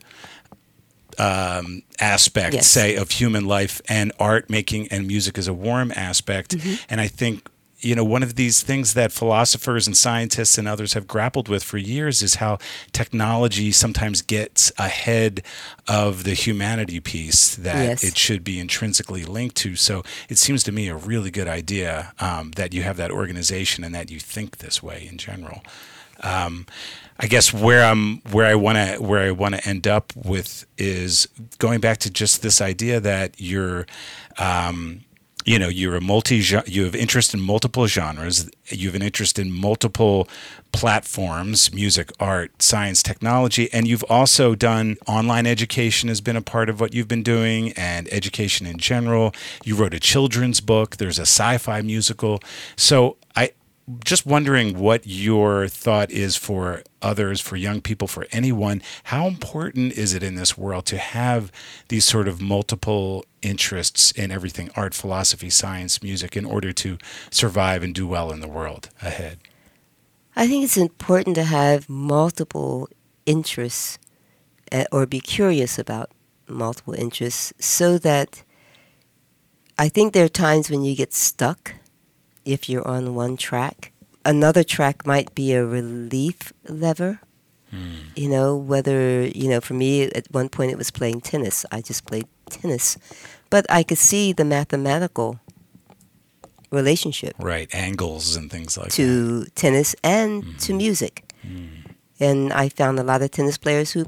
um, 1.21 1.83
aspect, 2.01 2.55
Yes. 2.55 2.67
say, 2.67 2.97
of 2.97 3.11
human 3.11 3.47
life, 3.47 3.81
and 3.89 4.13
art 4.19 4.49
making 4.51 4.89
and 4.89 5.07
music 5.07 5.39
is 5.39 5.49
a 5.49 5.53
warm 5.55 5.93
aspect. 5.97 6.55
And 6.89 7.01
I 7.01 7.09
think 7.09 7.49
you 7.85 7.97
know 7.97 8.05
one 8.05 8.23
of 8.23 8.37
these 8.37 8.63
things 8.63 8.95
that 8.95 9.11
philosophers 9.11 9.89
and 9.89 9.97
scientists 9.97 10.57
and 10.57 10.69
others 10.69 10.93
have 10.93 11.09
grappled 11.09 11.49
with 11.49 11.65
for 11.65 11.79
years 11.79 12.23
is 12.23 12.37
how 12.37 12.59
technology 12.93 13.73
sometimes 13.73 14.23
gets 14.23 14.71
ahead 14.79 15.43
of 15.89 16.23
the 16.23 16.35
humanity 16.35 17.01
piece 17.01 17.57
that 17.57 17.85
Yes. 17.89 18.05
it 18.05 18.17
should 18.17 18.45
be 18.45 18.61
intrinsically 18.61 19.25
linked 19.25 19.57
to. 19.57 19.75
So 19.75 20.05
it 20.29 20.39
seems 20.39 20.63
to 20.65 20.73
me 20.73 20.87
a 20.89 20.95
really 20.97 21.31
good 21.33 21.49
idea 21.49 22.13
um, 22.21 22.53
that 22.53 22.73
you 22.73 22.83
have 22.85 22.97
that 22.99 23.11
organization 23.11 23.83
and 23.83 23.93
that 23.95 24.11
you 24.13 24.21
think 24.21 24.59
this 24.59 24.81
way 24.83 25.09
in 25.11 25.19
general. 25.19 25.63
Um, 26.23 26.67
I 27.19 27.27
guess 27.27 27.53
where 27.53 27.85
I'm 27.85 28.19
where 28.33 28.47
I 28.47 28.57
want 28.57 28.79
to 28.79 28.97
where 29.01 29.21
I 29.21 29.31
want 29.31 29.55
to 29.55 29.69
end 29.69 29.87
up 29.87 30.13
with 30.17 30.67
is 30.77 31.29
going 31.59 31.81
back 31.81 31.99
to 31.99 32.11
just 32.11 32.43
this 32.43 32.61
idea 32.61 32.99
that 32.99 33.35
you're 33.39 33.87
um, 34.39 35.05
you 35.45 35.59
know 35.59 35.69
you're 35.69 35.95
a 35.95 36.01
multi 36.01 36.43
you 36.67 36.85
have 36.85 36.97
interest 36.97 37.33
in 37.33 37.41
multiple 37.41 37.87
genres. 37.87 38.51
You 38.67 38.89
have 38.89 38.97
an 38.97 39.03
interest 39.03 39.39
in 39.39 39.53
multiple 39.53 40.29
platforms 40.73 41.73
music 41.73 42.11
art 42.19 42.63
science 42.63 43.03
technology 43.03 43.71
and 43.75 43.87
you've 43.87 44.05
also 44.09 44.55
done 44.55 44.97
online 45.07 45.47
education 45.47 46.09
has 46.09 46.23
been 46.23 46.35
a 46.35 46.41
part 46.41 46.71
of 46.71 46.81
what 46.81 46.95
you've 46.95 47.09
been 47.09 47.23
doing 47.23 47.73
and 47.73 48.13
education 48.13 48.67
in 48.67 48.79
general. 48.79 49.35
You 49.65 49.77
wrote 49.77 49.93
a 49.93 50.01
children's 50.01 50.61
book. 50.61 50.97
There's 50.97 51.19
a 51.19 51.23
sci-fi 51.23 51.83
musical. 51.83 52.41
So 52.75 53.17
i 53.37 53.53
just 54.05 54.25
wondering 54.25 54.79
what 54.79 55.07
your 55.07 55.67
thought 55.67 56.11
is 56.11 56.37
for 56.37 56.83
others, 57.01 57.41
for 57.41 57.57
young 57.57 57.81
people, 57.81 58.07
for 58.07 58.27
anyone. 58.31 58.81
How 59.05 59.27
important 59.27 59.93
is 59.95 60.15
it 60.15 60.23
in 60.23 60.37
this 60.37 60.57
world 60.57 60.87
to 60.87 60.99
have 60.99 61.51
these 61.89 62.05
sort 62.05 62.29
of 62.29 62.41
multiple 62.41 63.25
interests 63.43 64.13
in 64.13 64.31
everything 64.31 64.71
art, 64.77 64.95
philosophy, 64.95 65.51
science, 65.51 66.03
music 66.03 66.37
in 66.37 66.45
order 66.45 66.73
to 66.73 66.97
survive 67.31 67.83
and 67.83 67.95
do 67.95 68.07
well 68.07 68.31
in 68.31 68.41
the 68.41 68.49
world 68.49 68.89
ahead? 69.03 69.39
I 70.37 70.47
think 70.47 70.65
it's 70.65 70.77
important 70.77 71.35
to 71.37 71.45
have 71.45 71.89
multiple 71.89 72.89
interests 73.27 73.99
uh, 74.71 74.85
or 74.93 75.07
be 75.07 75.21
curious 75.21 75.79
about 75.79 76.11
multiple 76.49 76.95
interests 76.95 77.53
so 77.59 77.99
that 77.99 78.43
I 79.79 79.89
think 79.89 80.13
there 80.13 80.25
are 80.25 80.29
times 80.29 80.71
when 80.71 80.83
you 80.85 80.95
get 80.95 81.13
stuck 81.13 81.75
if 82.45 82.69
you're 82.69 82.87
on 82.87 83.15
one 83.15 83.37
track. 83.37 83.93
Another 84.25 84.63
track 84.65 85.07
might 85.07 85.35
be 85.35 85.53
a 85.53 85.65
relief 85.65 86.53
lever. 86.69 87.21
Hmm. 87.71 88.13
You 88.15 88.29
know, 88.29 88.57
whether, 88.57 89.27
you 89.27 89.49
know, 89.49 89.61
for 89.61 89.75
me 89.75 90.05
at 90.05 90.27
one 90.31 90.49
point 90.49 90.71
it 90.71 90.79
was 90.79 90.91
playing 90.91 91.23
tennis. 91.23 91.65
I 91.73 91.81
just 91.81 92.05
played 92.07 92.27
tennis. 92.51 92.99
But 93.51 93.67
I 93.71 93.83
could 93.83 93.99
see 93.99 94.33
the 94.33 94.45
mathematical 94.45 95.41
relationship 96.71 97.35
Right, 97.39 97.69
angles 97.75 98.37
and 98.37 98.51
things 98.51 98.77
like 98.79 98.89
that. 98.89 98.93
to 98.97 99.45
tennis 99.55 99.95
and 100.03 100.59
to 100.61 100.73
music. 100.75 101.25
And 102.21 102.53
I 102.53 102.69
found 102.69 102.99
a 103.01 103.03
lot 103.03 103.21
of 103.23 103.31
tennis 103.33 103.59
players 103.59 103.91
who 103.91 104.07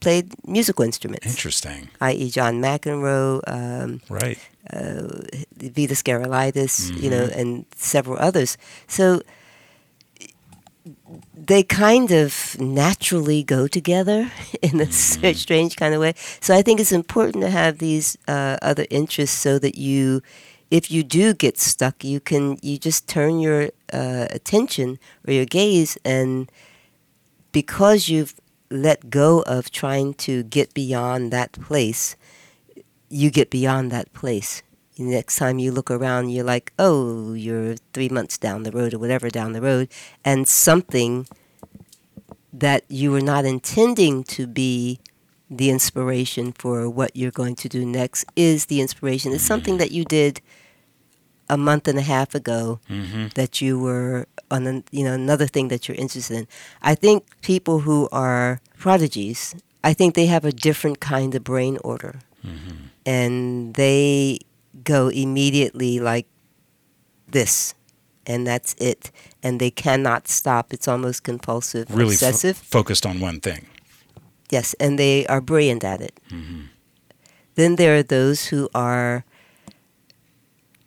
played 0.00 0.34
musical 0.46 0.84
instruments, 0.84 1.26
Interesting. 1.26 1.88
i.e., 2.02 2.28
John 2.30 2.60
McEnroe, 2.60 3.40
um, 3.46 4.00
Right. 4.10 4.38
Uh, 4.72 5.02
Vitas 5.58 6.02
Gerulaitis, 6.02 6.92
you 6.96 7.10
know, 7.10 7.28
and 7.34 7.64
several 7.74 8.18
others. 8.18 8.56
So 8.86 9.22
they 11.34 11.62
kind 11.62 12.10
of 12.10 12.56
naturally 12.60 13.42
go 13.42 13.66
together 13.66 14.30
in 14.62 14.80
a 14.80 14.84
s- 14.84 15.18
strange 15.38 15.76
kind 15.76 15.94
of 15.94 16.00
way. 16.00 16.14
So 16.40 16.54
I 16.54 16.62
think 16.62 16.80
it's 16.80 16.92
important 16.92 17.42
to 17.42 17.50
have 17.50 17.78
these 17.78 18.16
uh, 18.28 18.56
other 18.62 18.86
interests 18.90 19.36
so 19.36 19.58
that 19.58 19.76
you, 19.76 20.22
if 20.70 20.90
you 20.90 21.02
do 21.02 21.34
get 21.34 21.58
stuck, 21.58 22.04
you 22.04 22.20
can 22.20 22.58
you 22.62 22.78
just 22.78 23.08
turn 23.08 23.38
your 23.40 23.70
uh, 23.92 24.26
attention 24.30 24.98
or 25.26 25.32
your 25.32 25.44
gaze, 25.44 25.96
and 26.04 26.50
because 27.52 28.08
you've 28.08 28.34
let 28.70 29.10
go 29.10 29.42
of 29.42 29.70
trying 29.70 30.14
to 30.14 30.42
get 30.42 30.74
beyond 30.74 31.32
that 31.32 31.52
place, 31.52 32.16
you 33.08 33.30
get 33.30 33.50
beyond 33.50 33.90
that 33.92 34.12
place. 34.12 34.62
Next 34.98 35.36
time 35.36 35.58
you 35.58 35.72
look 35.72 35.90
around, 35.90 36.30
you're 36.30 36.44
like, 36.44 36.72
oh, 36.78 37.34
you're 37.34 37.76
three 37.92 38.08
months 38.08 38.38
down 38.38 38.62
the 38.62 38.72
road 38.72 38.94
or 38.94 38.98
whatever 38.98 39.28
down 39.28 39.52
the 39.52 39.60
road, 39.60 39.88
and 40.24 40.48
something 40.48 41.26
that 42.52 42.84
you 42.88 43.10
were 43.12 43.20
not 43.20 43.44
intending 43.44 44.24
to 44.24 44.46
be 44.46 44.98
the 45.50 45.70
inspiration 45.70 46.52
for 46.52 46.88
what 46.88 47.14
you're 47.14 47.30
going 47.30 47.54
to 47.54 47.68
do 47.68 47.84
next 47.84 48.24
is 48.34 48.66
the 48.66 48.80
inspiration. 48.80 49.32
It's 49.32 49.44
something 49.44 49.76
that 49.76 49.92
you 49.92 50.04
did 50.04 50.40
a 51.48 51.56
month 51.56 51.86
and 51.86 51.98
a 51.98 52.02
half 52.02 52.34
ago 52.34 52.80
Mm-hmm. 52.88 53.28
that 53.34 53.60
you 53.60 53.78
were 53.78 54.26
on 54.50 54.66
an, 54.66 54.84
you 54.90 55.04
know 55.04 55.12
another 55.12 55.46
thing 55.46 55.68
that 55.68 55.86
you're 55.86 55.96
interested 55.96 56.36
in. 56.38 56.48
I 56.82 56.94
think 56.94 57.24
people 57.42 57.80
who 57.80 58.08
are 58.10 58.60
prodigies, 58.78 59.54
I 59.84 59.92
think 59.92 60.14
they 60.14 60.26
have 60.26 60.44
a 60.44 60.52
different 60.52 60.98
kind 61.00 61.34
of 61.34 61.44
brain 61.44 61.78
order, 61.84 62.20
Mm-hmm. 62.44 62.86
And 63.06 63.72
they 63.74 64.40
go 64.84 65.08
immediately 65.08 66.00
like 66.00 66.26
this, 67.30 67.74
and 68.26 68.46
that's 68.46 68.74
it, 68.78 69.10
and 69.42 69.60
they 69.60 69.70
cannot 69.70 70.28
stop. 70.28 70.72
It's 70.72 70.88
almost 70.88 71.22
compulsive, 71.22 71.88
Really 71.90 72.16
fo- 72.16 72.28
obsessive. 72.28 72.56
focused 72.58 73.06
on 73.06 73.20
one 73.20 73.40
thing. 73.40 73.66
Yes, 74.50 74.74
and 74.78 74.98
they 74.98 75.26
are 75.26 75.40
brilliant 75.40 75.82
at 75.84 76.00
it. 76.00 76.18
Mhm. 76.30 76.68
Then 77.54 77.76
there 77.76 77.96
are 77.96 78.02
those 78.02 78.46
who 78.46 78.68
are 78.74 79.24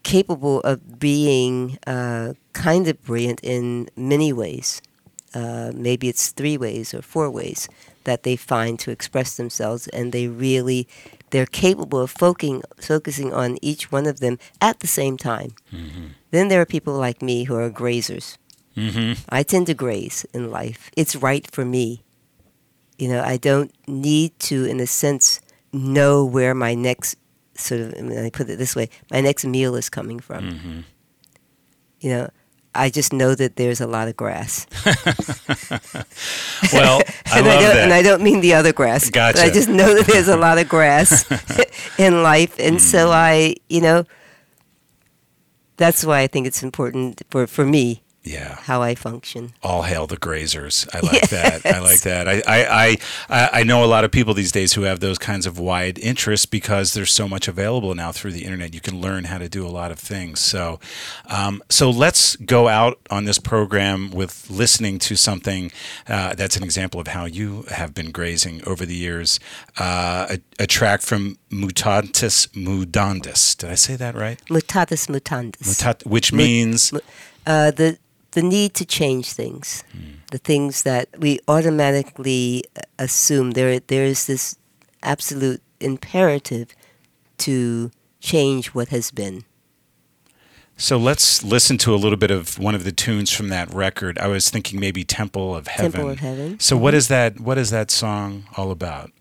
capable 0.03 0.59
of 0.61 0.99
being 0.99 1.77
uh, 1.87 2.33
kind 2.53 2.87
of 2.87 3.01
brilliant 3.03 3.39
in 3.43 3.89
many 3.95 4.31
ways. 4.33 4.81
Uh, 5.33 5.71
maybe 5.75 6.07
it's 6.07 6.29
three 6.29 6.57
ways 6.57 6.93
or 6.93 7.01
four 7.01 7.29
ways 7.29 7.67
that 8.03 8.23
they 8.23 8.35
find 8.35 8.79
to 8.79 8.91
express 8.91 9.35
themselves, 9.37 9.87
and 9.89 10.11
they 10.11 10.27
really 10.27 10.87
they're 11.31 11.45
capable 11.45 11.99
of 11.99 12.09
focusing 12.11 12.63
focusing 12.81 13.33
on 13.33 13.57
each 13.61 13.91
one 13.91 14.07
of 14.07 14.19
them 14.19 14.39
at 14.61 14.79
the 14.79 14.87
same 14.87 15.15
time. 15.17 15.51
Mhm. 15.71 16.11
Then 16.31 16.47
there 16.47 16.61
are 16.61 16.65
people 16.65 16.93
like 16.93 17.21
me 17.21 17.43
who 17.45 17.55
are 17.55 17.69
grazers. 17.69 18.37
Mhm. 18.75 19.17
I 19.29 19.43
tend 19.43 19.67
to 19.67 19.73
graze 19.73 20.25
in 20.33 20.49
life. 20.49 20.89
It's 20.95 21.15
right 21.15 21.45
for 21.51 21.65
me. 21.65 22.03
You 22.97 23.09
know, 23.09 23.21
I 23.21 23.37
don't 23.37 23.71
need 23.87 24.31
to, 24.49 24.65
in 24.65 24.79
a 24.79 24.87
sense, 24.87 25.39
know 25.71 26.25
where 26.25 26.53
my 26.53 26.73
next 26.75 27.15
sort 27.55 27.81
of, 27.81 27.93
I, 27.97 28.01
mean, 28.01 28.17
I 28.17 28.29
put 28.29 28.49
it 28.49 28.57
this 28.57 28.75
way, 28.75 28.89
my 29.11 29.21
next 29.21 29.45
meal 29.45 29.75
is 29.75 29.89
coming 29.89 30.19
from. 30.19 30.43
Mhm. 30.43 30.83
You 32.01 32.09
know, 32.09 32.29
I 32.75 32.89
just 32.89 33.11
know 33.13 33.33
that 33.35 33.55
there's 33.55 33.81
a 33.81 33.87
lot 33.87 34.07
of 34.07 34.15
grass. 34.15 34.67
Well, 36.73 37.01
I 37.31 37.39
and, 37.39 37.47
love 37.47 37.57
I 37.57 37.61
don't, 37.61 37.75
that. 37.75 37.83
and 37.83 37.93
I 37.93 38.01
don't 38.01 38.21
mean 38.21 38.41
the 38.41 38.53
other 38.53 38.73
grass. 38.73 39.09
But 39.09 39.39
I 39.39 39.49
just 39.49 39.69
know 39.69 39.95
that 39.95 40.05
there's 40.07 40.27
a 40.27 40.37
lot 40.37 40.57
of 40.57 40.67
grass 40.69 41.25
in 41.97 42.21
life. 42.23 42.59
And 42.59 42.77
Mm. 42.77 42.81
so 42.81 43.11
I, 43.11 43.55
you 43.69 43.81
know, 43.81 44.05
that's 45.77 46.03
why 46.05 46.19
I 46.21 46.27
think 46.27 46.45
it's 46.47 46.61
important 46.61 47.21
for, 47.29 47.47
for 47.47 47.65
me 47.65 48.03
yeah. 48.23 48.55
how 48.61 48.81
I 48.81 48.95
function. 48.95 49.53
All 49.63 49.83
hail 49.83 50.07
the 50.07 50.17
grazers. 50.17 50.87
I 50.93 50.99
like 50.99 51.29
that. 51.29 51.65
I 51.65 51.79
like 51.79 52.01
that. 52.01 52.27
I, 52.27 52.41
I, 52.47 52.97
I, 53.29 53.49
I 53.53 53.63
know 53.63 53.83
a 53.83 53.87
lot 53.87 54.03
of 54.03 54.11
people 54.11 54.33
these 54.33 54.51
days 54.51 54.73
who 54.73 54.83
have 54.83 54.99
those 54.99 55.17
kinds 55.17 55.45
of 55.45 55.57
wide 55.57 55.97
interests 55.99 56.45
because 56.45 56.93
there's 56.93 57.11
so 57.11 57.27
much 57.27 57.47
available 57.47 57.95
now 57.95 58.11
through 58.11 58.33
the 58.33 58.43
internet. 58.43 58.73
You 58.73 58.81
can 58.81 58.99
learn 58.99 59.25
how 59.25 59.37
to 59.37 59.49
do 59.49 59.65
a 59.65 59.69
lot 59.69 59.91
of 59.91 59.99
things. 59.99 60.39
So, 60.39 60.79
um, 61.27 61.63
so 61.69 61.89
let's 61.89 62.35
go 62.35 62.67
out 62.67 62.99
on 63.09 63.25
this 63.25 63.39
program 63.39 64.11
with 64.11 64.49
listening 64.49 64.99
to 64.99 65.15
something 65.15 65.71
uh, 66.07 66.33
that's 66.35 66.57
an 66.57 66.63
example 66.63 66.99
of 66.99 67.07
how 67.07 67.25
you 67.25 67.65
have 67.71 67.93
been 67.93 68.11
grazing 68.11 68.63
over 68.65 68.85
the 68.85 68.95
years. 68.95 69.39
Uh, 69.77 70.27
a, 70.29 70.63
a 70.63 70.67
track 70.67 71.01
from 71.01 71.37
Mutatis 71.49 72.47
Mudandis. 72.49 73.57
Did 73.57 73.69
I 73.69 73.75
say 73.75 73.95
that 73.95 74.15
right? 74.15 74.41
Mutatis 74.49 75.07
mutandis. 75.07 75.61
Mutat, 75.61 76.05
which 76.05 76.33
means 76.33 76.93
uh, 77.45 77.71
the 77.71 77.97
the 78.31 78.41
need 78.41 78.73
to 78.75 78.85
change 78.85 79.33
things, 79.33 79.83
the 80.31 80.37
things 80.37 80.83
that 80.83 81.09
we 81.17 81.39
automatically 81.47 82.63
assume 82.97 83.51
there 83.51 83.79
there 83.79 84.05
is 84.05 84.27
this 84.27 84.57
absolute 85.03 85.61
imperative 85.79 86.75
to 87.37 87.91
change 88.19 88.67
what 88.67 88.89
has 88.89 89.11
been. 89.11 89.43
So 90.77 90.97
let's 90.97 91.43
listen 91.43 91.77
to 91.79 91.93
a 91.93 91.97
little 91.97 92.17
bit 92.17 92.31
of 92.31 92.57
one 92.57 92.73
of 92.73 92.85
the 92.85 92.93
tunes 92.93 93.31
from 93.31 93.49
that 93.49 93.73
record. 93.73 94.17
I 94.17 94.27
was 94.27 94.49
thinking 94.49 94.79
maybe 94.79 95.03
Temple 95.03 95.53
of 95.53 95.67
Heaven. 95.67 95.91
Temple 95.91 96.09
of 96.11 96.19
Heaven. 96.19 96.59
So 96.59 96.77
what 96.77 96.93
is 96.93 97.09
that? 97.09 97.39
What 97.41 97.57
is 97.57 97.69
that 97.71 97.91
song 97.91 98.45
all 98.55 98.71
about? 98.71 99.11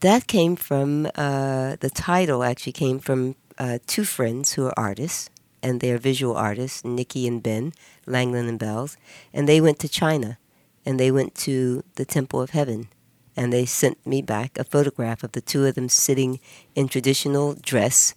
That 0.00 0.26
came 0.26 0.56
from 0.56 1.06
uh, 1.14 1.76
the 1.80 1.90
title. 1.90 2.42
Actually, 2.42 2.72
came 2.72 2.98
from 2.98 3.36
uh, 3.58 3.78
two 3.86 4.04
friends 4.04 4.54
who 4.54 4.66
are 4.66 4.74
artists, 4.76 5.28
and 5.62 5.80
their 5.80 5.98
visual 5.98 6.36
artists, 6.36 6.84
Nikki 6.84 7.26
and 7.26 7.42
Ben 7.42 7.72
Langlands 8.06 8.48
and 8.48 8.58
Bell, 8.58 8.90
and 9.32 9.48
they 9.48 9.60
went 9.60 9.78
to 9.80 9.88
China, 9.88 10.38
and 10.84 10.98
they 10.98 11.10
went 11.10 11.34
to 11.36 11.84
the 11.94 12.04
Temple 12.04 12.40
of 12.40 12.50
Heaven, 12.50 12.88
and 13.36 13.52
they 13.52 13.64
sent 13.64 14.04
me 14.06 14.22
back 14.22 14.58
a 14.58 14.64
photograph 14.64 15.22
of 15.22 15.32
the 15.32 15.40
two 15.40 15.64
of 15.64 15.74
them 15.74 15.88
sitting 15.88 16.40
in 16.74 16.88
traditional 16.88 17.54
dress 17.54 18.14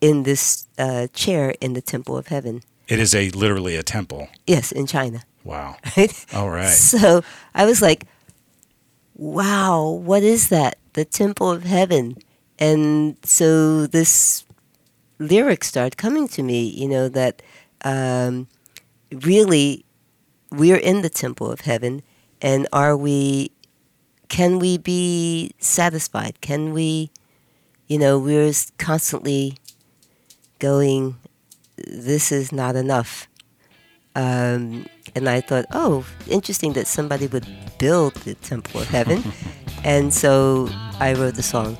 in 0.00 0.24
this 0.24 0.66
uh, 0.78 1.06
chair 1.12 1.54
in 1.60 1.72
the 1.72 1.82
Temple 1.82 2.16
of 2.16 2.28
Heaven. 2.28 2.62
It 2.88 2.98
is 2.98 3.14
a 3.14 3.30
literally 3.30 3.76
a 3.76 3.82
temple. 3.82 4.28
Yes, 4.46 4.72
in 4.72 4.86
China. 4.86 5.22
Wow. 5.44 5.76
Right? 5.96 6.26
All 6.34 6.50
right. 6.50 6.68
So 6.68 7.22
I 7.54 7.64
was 7.64 7.82
like, 7.82 8.04
wow, 9.14 9.88
what 9.88 10.22
is 10.22 10.48
that? 10.48 10.78
The 10.94 11.04
Temple 11.04 11.50
of 11.50 11.64
Heaven. 11.64 12.16
And 12.58 13.16
so 13.24 13.86
this 13.86 14.44
lyric 15.18 15.64
started 15.64 15.96
coming 15.96 16.28
to 16.28 16.42
me, 16.42 16.64
you 16.64 16.88
know, 16.88 17.08
that 17.08 17.42
um, 17.84 18.48
really 19.12 19.84
we're 20.50 20.76
in 20.76 21.02
the 21.02 21.10
Temple 21.10 21.50
of 21.50 21.62
Heaven. 21.62 22.02
And 22.40 22.66
are 22.72 22.96
we, 22.96 23.50
can 24.28 24.58
we 24.58 24.78
be 24.78 25.52
satisfied? 25.58 26.40
Can 26.40 26.72
we, 26.72 27.10
you 27.86 27.98
know, 27.98 28.18
we're 28.18 28.52
constantly 28.78 29.56
going, 30.58 31.16
this 31.76 32.32
is 32.32 32.52
not 32.52 32.76
enough. 32.76 33.28
Um, 34.14 34.86
and 35.14 35.28
I 35.28 35.40
thought, 35.40 35.66
oh, 35.72 36.06
interesting 36.28 36.72
that 36.74 36.86
somebody 36.86 37.26
would 37.26 37.46
build 37.78 38.14
the 38.16 38.34
Temple 38.34 38.80
of 38.80 38.88
Heaven. 38.88 39.22
and 39.84 40.12
so 40.12 40.68
I 40.98 41.14
wrote 41.14 41.34
the 41.34 41.42
song. 41.42 41.76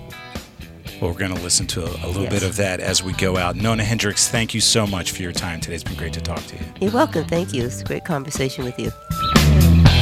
Well, 1.01 1.13
we're 1.13 1.19
going 1.19 1.35
to 1.35 1.41
listen 1.43 1.67
to 1.69 1.83
a, 1.85 2.07
a 2.07 2.09
little 2.09 2.25
Yes. 2.25 2.33
bit 2.33 2.43
of 2.43 2.57
that 2.57 2.81
as 2.81 3.05
we 3.05 3.13
go 3.13 3.37
out. 3.37 3.55
Nona 3.55 3.85
Hendryx, 3.85 4.29
thank 4.29 4.53
you 4.53 4.61
so 4.61 4.85
much 4.87 5.13
for 5.13 5.23
your 5.23 5.31
time 5.33 5.61
today. 5.61 5.77
It's 5.77 5.85
been 5.85 5.95
great 5.97 6.13
to 6.15 6.21
talk 6.21 6.43
to 6.47 6.57
you. 6.57 6.63
You're 6.81 6.91
welcome. 6.91 7.25
Thank 7.25 7.53
you. 7.55 7.65
It's 7.67 7.83
a 7.83 7.85
great 7.85 8.05
conversation 8.05 8.65
with 8.65 8.77
you. 8.81 8.91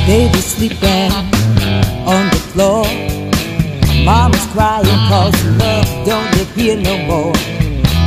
Baby 0.06 0.38
sleeping 0.38 1.12
on 2.08 2.30
the 2.30 2.40
floor. 2.52 2.84
Mama's 4.04 4.46
crying 4.52 4.86
cause 5.10 5.34
love 5.58 6.06
don't 6.06 6.30
live 6.36 6.54
here 6.54 6.76
no 6.80 6.96
more. 7.06 7.32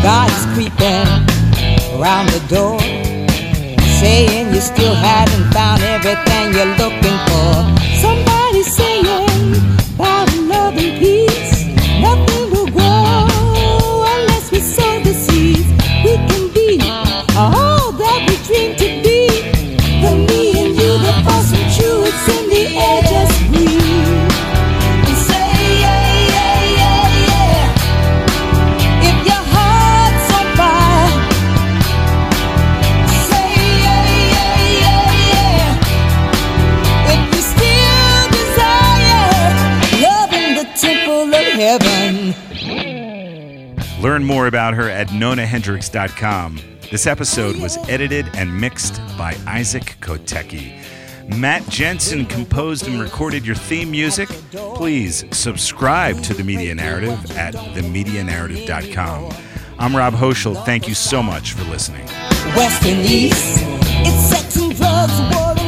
God 0.01 0.31
is 0.31 0.45
creeping 0.55 1.05
around 1.99 2.29
the 2.29 2.41
door. 2.49 2.79
Saying 3.99 4.53
you 4.53 4.61
still 4.61 4.95
haven't 4.95 5.51
found 5.53 5.83
everything 5.83 6.53
you're 6.55 6.73
looking 6.77 7.17
for. 7.27 7.53
Somebody 8.01 8.63
saying 8.63 9.05
about 9.93 10.33
love 10.37 10.77
and 10.77 10.97
peace. 10.99 11.28
Learn 44.01 44.23
more 44.23 44.47
about 44.47 44.73
her 44.75 44.89
at 44.89 45.09
nonahendryx.com. 45.09 46.78
This 46.91 47.05
episode 47.05 47.55
was 47.57 47.77
edited 47.87 48.35
and 48.35 48.59
mixed 48.59 48.95
by 49.15 49.37
Isaac 49.45 49.95
Kotecki. 50.01 50.73
Matt 51.37 51.61
Jensen 51.69 52.25
composed 52.25 52.87
and 52.87 52.99
recorded 52.99 53.45
your 53.45 53.55
theme 53.55 53.91
music. 53.91 54.27
Please 54.73 55.23
subscribe 55.29 56.19
to 56.23 56.33
The 56.33 56.43
Media 56.43 56.73
Narrative 56.73 57.37
at 57.37 57.53
themedianarrative.com. 57.53 59.31
I'm 59.77 59.95
Rob 59.95 60.15
Hochschild. 60.15 60.65
Thank 60.65 60.87
you 60.87 60.95
so 60.95 61.21
much 61.21 61.53
for 61.53 61.63
listening. 61.65 62.07
West 62.55 62.83
and 62.83 63.05
East. 63.05 63.59
It's 63.61 64.29
sex 64.29 64.55
and 64.55 64.75
drugs, 64.75 65.58